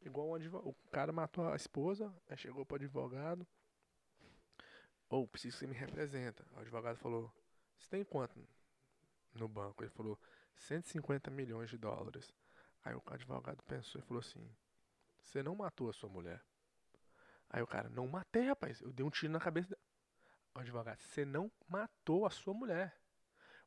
[0.02, 3.48] Igual um o cara matou a esposa, aí chegou pro advogado.
[5.10, 6.46] Ou, oh, preciso que você me representa.
[6.54, 7.32] O advogado falou:
[7.78, 8.46] Você tem quanto
[9.34, 9.84] no banco?
[9.84, 10.20] Ele falou:
[10.60, 12.34] 150 milhões de dólares.
[12.84, 14.50] Aí o advogado pensou e falou assim:
[15.22, 16.44] Você não matou a sua mulher?
[17.50, 18.82] Aí o cara: Não matei, rapaz.
[18.82, 19.82] Eu dei um tiro na cabeça dela.
[20.56, 22.98] O advogado: Você não matou a sua mulher.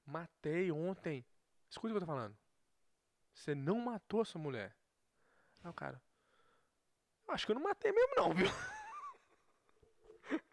[0.04, 1.24] Matei ontem.
[1.68, 2.36] Escuta o que eu tô falando.
[3.34, 4.76] Você não matou a sua mulher.
[5.62, 6.00] Aí o cara:
[7.28, 8.46] Acho que eu não matei mesmo, não, viu?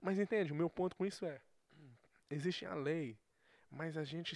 [0.00, 0.52] Mas entende?
[0.52, 1.40] O meu ponto com isso é:
[2.30, 3.18] existe a lei
[3.76, 4.34] mas a gente,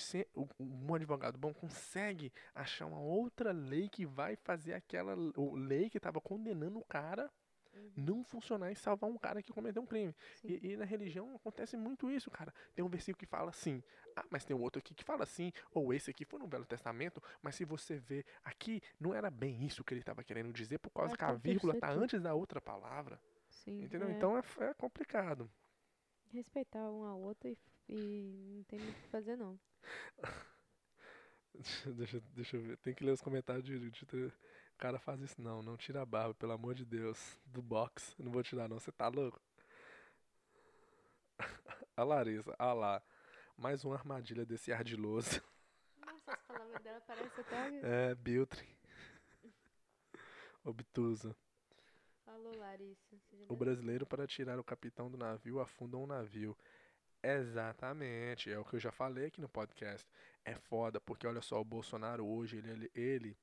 [0.59, 5.15] um advogado bom consegue achar uma outra lei que vai fazer aquela
[5.55, 7.31] lei que estava condenando o cara
[7.75, 7.93] uhum.
[7.97, 10.15] não funcionar e salvar um cara que cometeu um crime.
[10.45, 12.53] E, e, na religião acontece muito isso, cara.
[12.75, 13.83] Tem um versículo que fala assim,
[14.17, 17.23] ah, mas tem outro aqui que fala assim, ou esse aqui foi no Velho Testamento,
[17.43, 20.91] mas se você vê aqui, não era bem isso que ele estava querendo dizer, por
[20.91, 23.21] causa é, que a vírgula está antes da outra palavra.
[23.49, 24.09] Sim, entendeu?
[24.09, 24.13] É.
[24.13, 25.51] Então é, é complicado.
[26.27, 27.57] Respeitar um ao outro e
[27.91, 29.59] e não tem muito o que fazer, não.
[31.97, 32.77] deixa, deixa eu ver.
[32.79, 34.33] Tem que ler os comentários de, de, de,
[34.79, 35.61] Cara, faz isso não.
[35.61, 37.39] Não tira a barba, pelo amor de Deus.
[37.45, 38.15] Do box.
[38.19, 38.79] Não vou tirar, não.
[38.79, 39.41] Você tá louco?
[41.97, 42.55] a Larissa.
[42.59, 43.03] Ah lá.
[43.57, 45.43] Mais uma armadilha desse ardiloso.
[46.07, 48.11] Nossa, as palavras dela parecem até.
[48.11, 48.67] É, Biltre.
[50.63, 51.37] Obtusa.
[52.25, 53.17] Falou, Larissa.
[53.49, 56.57] O brasileiro, para tirar o capitão do navio, afunda um navio.
[57.23, 60.07] Exatamente, é o que eu já falei aqui no podcast.
[60.45, 63.37] É foda, porque olha só, o Bolsonaro hoje, ele, ele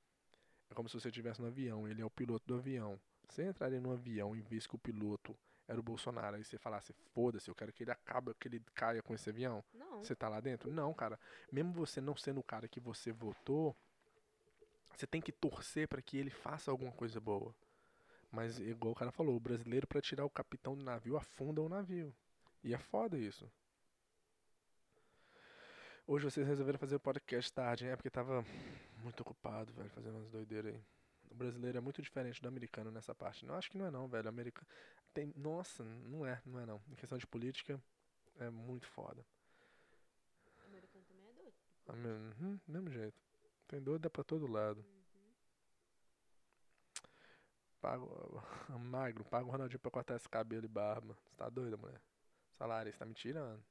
[0.69, 2.99] é como se você estivesse no avião, ele é o piloto do avião.
[3.27, 6.93] Você entraria no avião e visse que o piloto era o Bolsonaro, aí você falasse,
[7.13, 9.63] foda-se, eu quero que ele acabe, que ele caia com esse avião.
[9.73, 10.03] Não.
[10.03, 10.71] Você tá lá dentro?
[10.71, 11.19] Não, cara.
[11.51, 13.75] Mesmo você não sendo o cara que você votou,
[14.95, 17.53] você tem que torcer para que ele faça alguma coisa boa.
[18.31, 21.69] Mas, igual o cara falou, o brasileiro, para tirar o capitão do navio, afunda o
[21.69, 22.13] navio.
[22.63, 23.49] E é foda isso.
[26.09, 27.93] Hoje vocês resolveram fazer o podcast tarde, né?
[27.97, 28.41] Porque tava
[29.03, 30.81] muito ocupado, velho, fazendo umas doideiras aí.
[31.29, 33.45] O brasileiro é muito diferente do americano nessa parte.
[33.45, 34.25] Não acho que não é não, velho.
[34.25, 34.65] O americano
[35.13, 36.81] tem, nossa, não é, não é não.
[36.89, 37.77] Em questão de política
[38.39, 39.21] é muito foda.
[40.61, 42.31] O americano também é doido.
[42.39, 43.21] Uhum, mesmo jeito.
[43.67, 44.79] Tem doido pra todo lado.
[44.79, 45.33] Uhum.
[47.81, 48.43] Pago,
[48.79, 51.17] magro, paga o Ronaldinho pra cortar esse cabelo e barba.
[51.25, 51.99] Você tá doida, mulher?
[52.57, 53.61] Salário, você tá me tirando.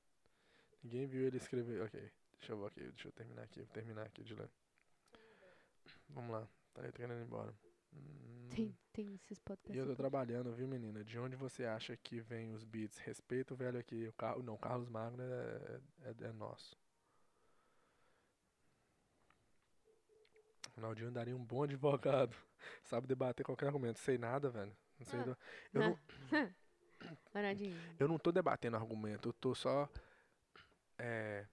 [0.82, 1.80] Ninguém viu ele escrever.
[1.80, 2.12] Ok.
[2.39, 4.51] Deixa eu ver aqui, deixa eu terminar aqui, vou terminar aqui de ler.
[6.09, 7.55] Vamos lá, tá aí ir embora.
[7.93, 8.49] Hum.
[8.51, 9.74] Tem, tem esses podcasts.
[9.74, 11.05] E eu tô trabalhando, viu, menina?
[11.05, 12.99] De onde você acha que vem os beats?
[12.99, 14.07] Respeito o velho aqui.
[14.07, 16.76] O carro, não, Carlos Magno é, é, é nosso.
[20.76, 22.37] Ronaldinho daria um bom advogado.
[22.84, 23.99] Sabe debater qualquer argumento.
[23.99, 24.76] Sei nada, velho.
[24.99, 25.20] Não sei.
[25.20, 25.39] Ah, do...
[25.72, 25.99] Eu não.
[27.34, 27.76] Ronaldinho.
[27.99, 29.30] Eu não tô debatendo argumento.
[29.30, 29.89] Eu tô só.
[30.99, 31.47] É,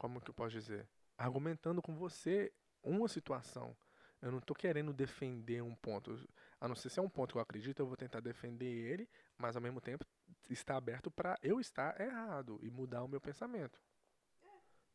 [0.00, 0.88] como que eu posso dizer?
[1.18, 2.50] Argumentando com você
[2.82, 3.76] uma situação.
[4.22, 6.26] Eu não estou querendo defender um ponto.
[6.58, 9.06] A não ser se é um ponto que eu acredito, eu vou tentar defender ele,
[9.36, 10.06] mas ao mesmo tempo
[10.48, 13.78] está aberto para eu estar errado e mudar o meu pensamento.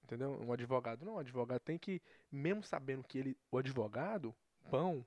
[0.03, 0.39] Entendeu?
[0.41, 2.01] Um advogado não, o advogado tem que,
[2.31, 4.35] mesmo sabendo que ele, o advogado,
[4.71, 5.05] pão,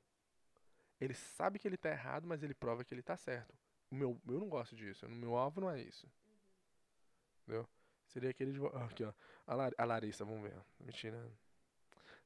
[1.00, 3.52] ele sabe que ele está errado, mas ele prova que ele está certo.
[3.90, 5.06] O meu, eu não gosto disso.
[5.06, 6.08] O meu alvo não é isso.
[7.42, 7.68] Entendeu?
[8.08, 8.84] Seria aquele advogado.
[8.84, 9.12] Aqui, ó.
[9.46, 10.54] A, Lar a Larissa, vamos ver.
[10.80, 11.18] Mentira.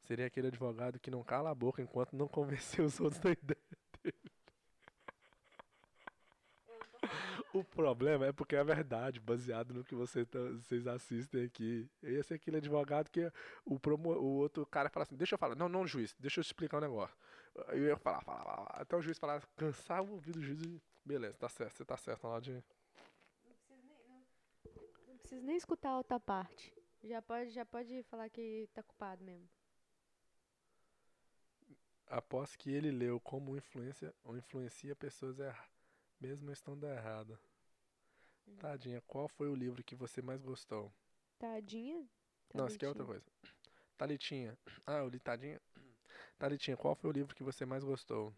[0.02, 3.60] Seria aquele advogado que não cala a boca enquanto não convenceu os outros da ideia
[4.02, 4.32] dele.
[7.52, 11.86] O problema é porque é verdade, baseado no que você tá, vocês assistem aqui.
[12.02, 13.30] Esse é aquele advogado que
[13.64, 16.42] o, promo, o outro cara fala assim: Deixa eu falar, não, não, juiz, deixa eu
[16.42, 17.14] explicar um negócio.
[17.68, 20.62] Eu ia falar, falar, falar, até o juiz falar, cansar o ouvido do juiz
[21.04, 22.52] beleza, tá certo, você tá certo na hora de.
[22.52, 24.24] Não precisa nem, não,
[25.08, 26.74] não precisa nem escutar a outra parte.
[27.02, 29.48] Já pode, já pode falar que tá culpado mesmo.
[32.06, 35.66] Após que ele leu como influência ou influencia pessoas erra,
[36.20, 37.40] mesmo estando errada.
[38.46, 38.56] Uhum.
[38.58, 40.92] Tadinha, qual foi o livro que você mais gostou?
[41.38, 42.06] Tadinha?
[42.52, 43.06] Não, isso aqui é outra Talitinha.
[43.06, 43.24] coisa.
[43.96, 44.58] Talitinha.
[44.86, 45.60] Ah, eu li Tadinha.
[46.38, 48.36] Talitinha, qual foi o livro que você mais gostou?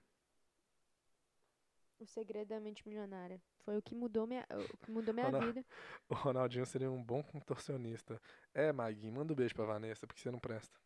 [2.04, 3.40] O Segredo da Mente Milionária.
[3.64, 5.46] Foi o que mudou minha, o que mudou minha Ronaldo.
[5.46, 5.64] vida.
[6.08, 8.20] O Ronaldinho seria um bom contorcionista.
[8.52, 10.78] É, Maguinho, manda um beijo pra Vanessa, porque você não presta.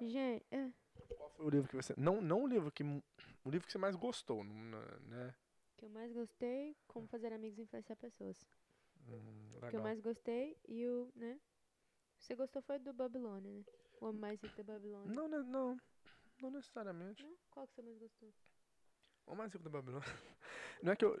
[0.00, 0.70] Gente, é,
[1.16, 1.94] Qual foi o livro que você.
[1.96, 2.82] Não, não o livro que.
[3.44, 5.34] O livro que você mais gostou, não- né?
[5.76, 8.44] que eu mais gostei, Como Fazer Amigos e Influenciar Pessoas.
[9.06, 11.38] Hum, que eu mais gostei e o, né?
[12.18, 13.64] Você gostou foi do Babilônia, né?
[14.00, 15.14] O Homem Mais Rico da Babilônia.
[15.14, 15.80] Não, né, não.
[16.42, 17.22] Não necessariamente.
[17.22, 17.36] Não?
[17.50, 18.32] Qual que você mais gostou?
[19.28, 20.08] O mais rico da Babilônia.
[20.82, 21.16] Não é que eu.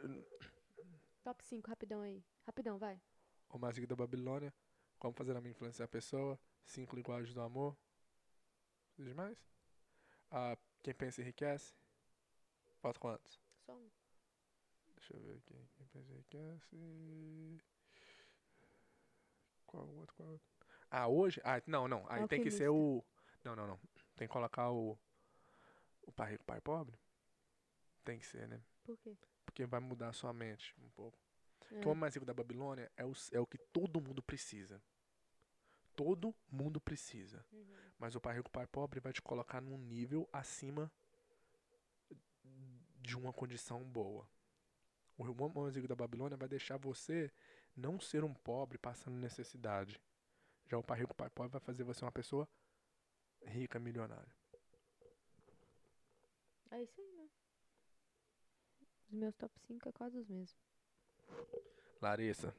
[1.22, 2.24] Top 5, rapidão aí.
[2.46, 3.00] Rapidão, vai.
[3.50, 4.52] O mais rico da Babilônia.
[4.98, 6.38] Como fazer a minha influenciar a pessoa.
[6.64, 7.76] Cinco linguagens do amor.
[8.98, 9.38] De mais?
[10.30, 11.74] Ah, quem pensa enriquece.
[12.80, 13.38] Falta quantos?
[13.64, 13.90] Só um.
[14.96, 15.68] Deixa eu ver aqui.
[15.76, 17.62] Quem pensa enriquece.
[19.66, 20.16] Qual o outro?
[20.16, 20.48] Qual outro?
[20.90, 21.40] Ah, hoje?
[21.44, 22.06] Ah, não, não.
[22.08, 22.72] Aí tem que ser Alquimista.
[22.72, 23.04] o.
[23.44, 23.80] Não, não, não.
[24.16, 24.98] Tem que colocar o.
[26.02, 26.98] O pai rico, pai pobre?
[28.08, 28.58] Tem que ser, né?
[28.84, 29.14] Por quê?
[29.44, 31.18] Porque vai mudar a sua mente um pouco.
[31.70, 31.74] É.
[31.74, 34.82] O homem mais rico da Babilônia é o, é o que todo mundo precisa.
[35.94, 37.44] Todo mundo precisa.
[37.52, 37.76] Uhum.
[37.98, 40.90] Mas o pai rico, pai pobre vai te colocar num nível acima
[42.98, 44.26] de uma condição boa.
[45.18, 45.22] O
[45.68, 47.30] rico da Babilônia vai deixar você
[47.76, 50.00] não ser um pobre passando necessidade.
[50.66, 52.48] Já o pai rico, pai pobre vai fazer você uma pessoa
[53.44, 54.34] rica, milionária.
[56.70, 57.17] É isso aí?
[59.08, 60.56] Os meus top 5 é quase os mesmos.
[62.00, 62.54] Larissa,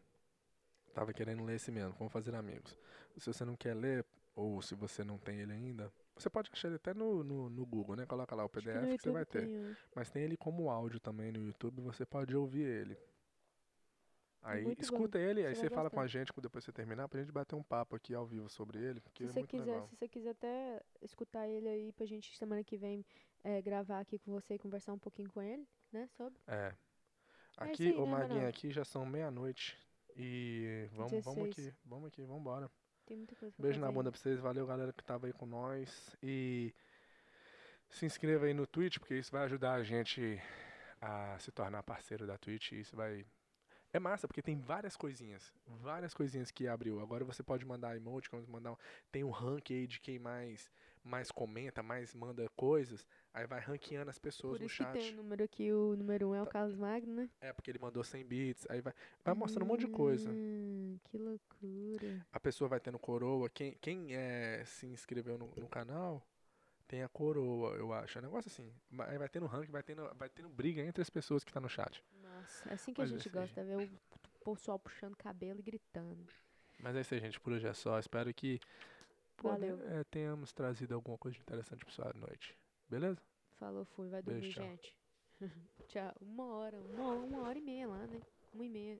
[0.94, 2.78] tava querendo ler esse mesmo, vamos fazer amigos.
[3.18, 6.68] Se você não quer ler, ou se você não tem ele ainda, você pode achar
[6.70, 8.06] ele até no, no, no Google, né?
[8.06, 9.48] Coloca lá o que PDF no que, você vai ter.
[9.48, 9.78] tem.
[9.96, 12.98] Mas tem ele como áudio também no YouTube, você pode ouvir ele.
[14.42, 16.20] Aí muito bom, escuta ele, aí você você vai fala com a gostar.
[16.20, 19.02] gente quando depois você terminar, pra gente bater um papo aqui ao vivo sobre ele,
[19.02, 19.88] porque Se é você muito quiser, legal.
[19.88, 23.06] se você quiser até escutar ele aí pra gente semana que vem
[23.44, 26.08] é, gravar aqui com você e conversar um pouquinho com ele, né?
[26.18, 26.40] Sobre.
[26.48, 26.74] É.
[27.58, 29.78] É Aqui, isso aí, ô né, Maguinha, aqui já são meia-noite.
[30.16, 31.68] E vamos, vamos 16.
[31.70, 32.70] aqui, vamos aqui, vamos embora.
[33.06, 35.46] Tem muita coisa pra Beijo na bunda pra vocês, valeu galera que tava aí com
[35.46, 36.16] nós.
[36.22, 36.74] E
[37.90, 40.42] se inscreva aí no Twitch, porque isso vai ajudar a gente
[41.02, 42.74] a se tornar parceiro da Twitch.
[42.74, 43.26] Isso vai.
[43.92, 45.52] É massa, porque tem várias coisinhas.
[45.66, 47.00] Várias coisinhas que abriu.
[47.02, 48.74] Agora você pode mandar emoticons, mandar.
[48.74, 48.78] um-
[49.12, 50.70] Tem um rank aí de quem mais,
[51.10, 53.06] mais comenta, mais manda coisas.
[53.34, 55.14] Aí vai ranqueando as pessoas Por no isso que tem chat.
[55.14, 56.52] o número aqui, o número 1 um é o Tá.
[56.52, 57.30] Carlos Magno, né?
[57.42, 58.68] É, porque ele mandou 100 bits.
[58.70, 58.94] Aí vai,
[59.24, 60.30] vai mostrando um monte de coisa.
[60.32, 62.26] Hum, que loucura.
[62.32, 63.50] a pessoa vai tendo coroa.
[63.50, 66.22] Quem, quem é, se inscreveu no, no canal
[66.88, 68.18] tem a coroa, eu acho.
[68.18, 68.72] É um negócio assim.
[69.08, 71.70] Aí vai tendo ranking, vai tendo, vai tendo briga entre as pessoas que tá no
[71.70, 72.04] chat.
[72.24, 73.34] Nossa, é assim que Mas a gente aí.
[73.34, 73.90] gosta, ver
[74.46, 76.26] o pessoal puxando cabelo e gritando.
[76.80, 77.40] Mas é isso aí, gente.
[77.40, 78.00] Por hoje é só.
[78.00, 78.60] Espero que
[79.44, 79.78] Valeu.
[79.78, 82.58] né, é, tenhamos trazido alguma coisa de interessante pra sua noite.
[82.90, 83.22] Beleza?
[83.58, 84.66] Falou, fui, vai dormir, Beijo, tchau.
[84.66, 84.98] gente.
[85.88, 86.14] tchau.
[86.22, 88.20] Uma hora, uma, uma hora e meia lá, né?
[88.54, 89.00] Uma e meia.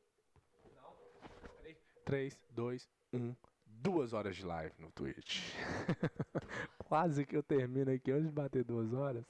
[2.06, 3.36] 3, 2, 1.
[3.82, 5.54] Duas horas de live no Twitch.
[6.80, 9.24] Quase que eu termino aqui antes de bater duas horas.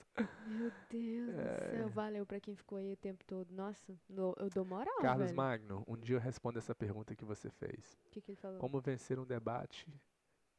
[0.47, 1.57] Meu Deus É.
[1.67, 1.89] do céu.
[1.89, 3.51] Valeu pra quem ficou aí o tempo todo.
[3.51, 5.37] Nossa, eu dou moral, Carlos velho.
[5.37, 7.99] Magno, um dia eu respondo essa pergunta que você fez.
[8.07, 8.57] O que, que ele falou?
[8.59, 9.85] Como vencer um debate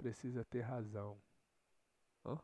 [0.00, 1.20] precisa ter razão.
[2.24, 2.38] Hã?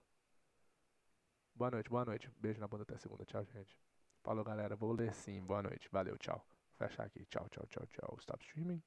[1.55, 2.31] Boa noite, boa noite.
[2.39, 3.25] Beijo na bunda até segunda.
[3.25, 3.77] Tchau, gente.
[4.23, 4.77] Falou, galera.
[4.77, 5.43] Vou ler sim.
[5.43, 5.89] Boa noite.
[5.91, 6.47] Valeu, tchau.
[6.77, 7.25] Fechar aqui.
[7.27, 8.19] Tchau, tchau, tchau, tchau.
[8.21, 8.83] Stop streaming.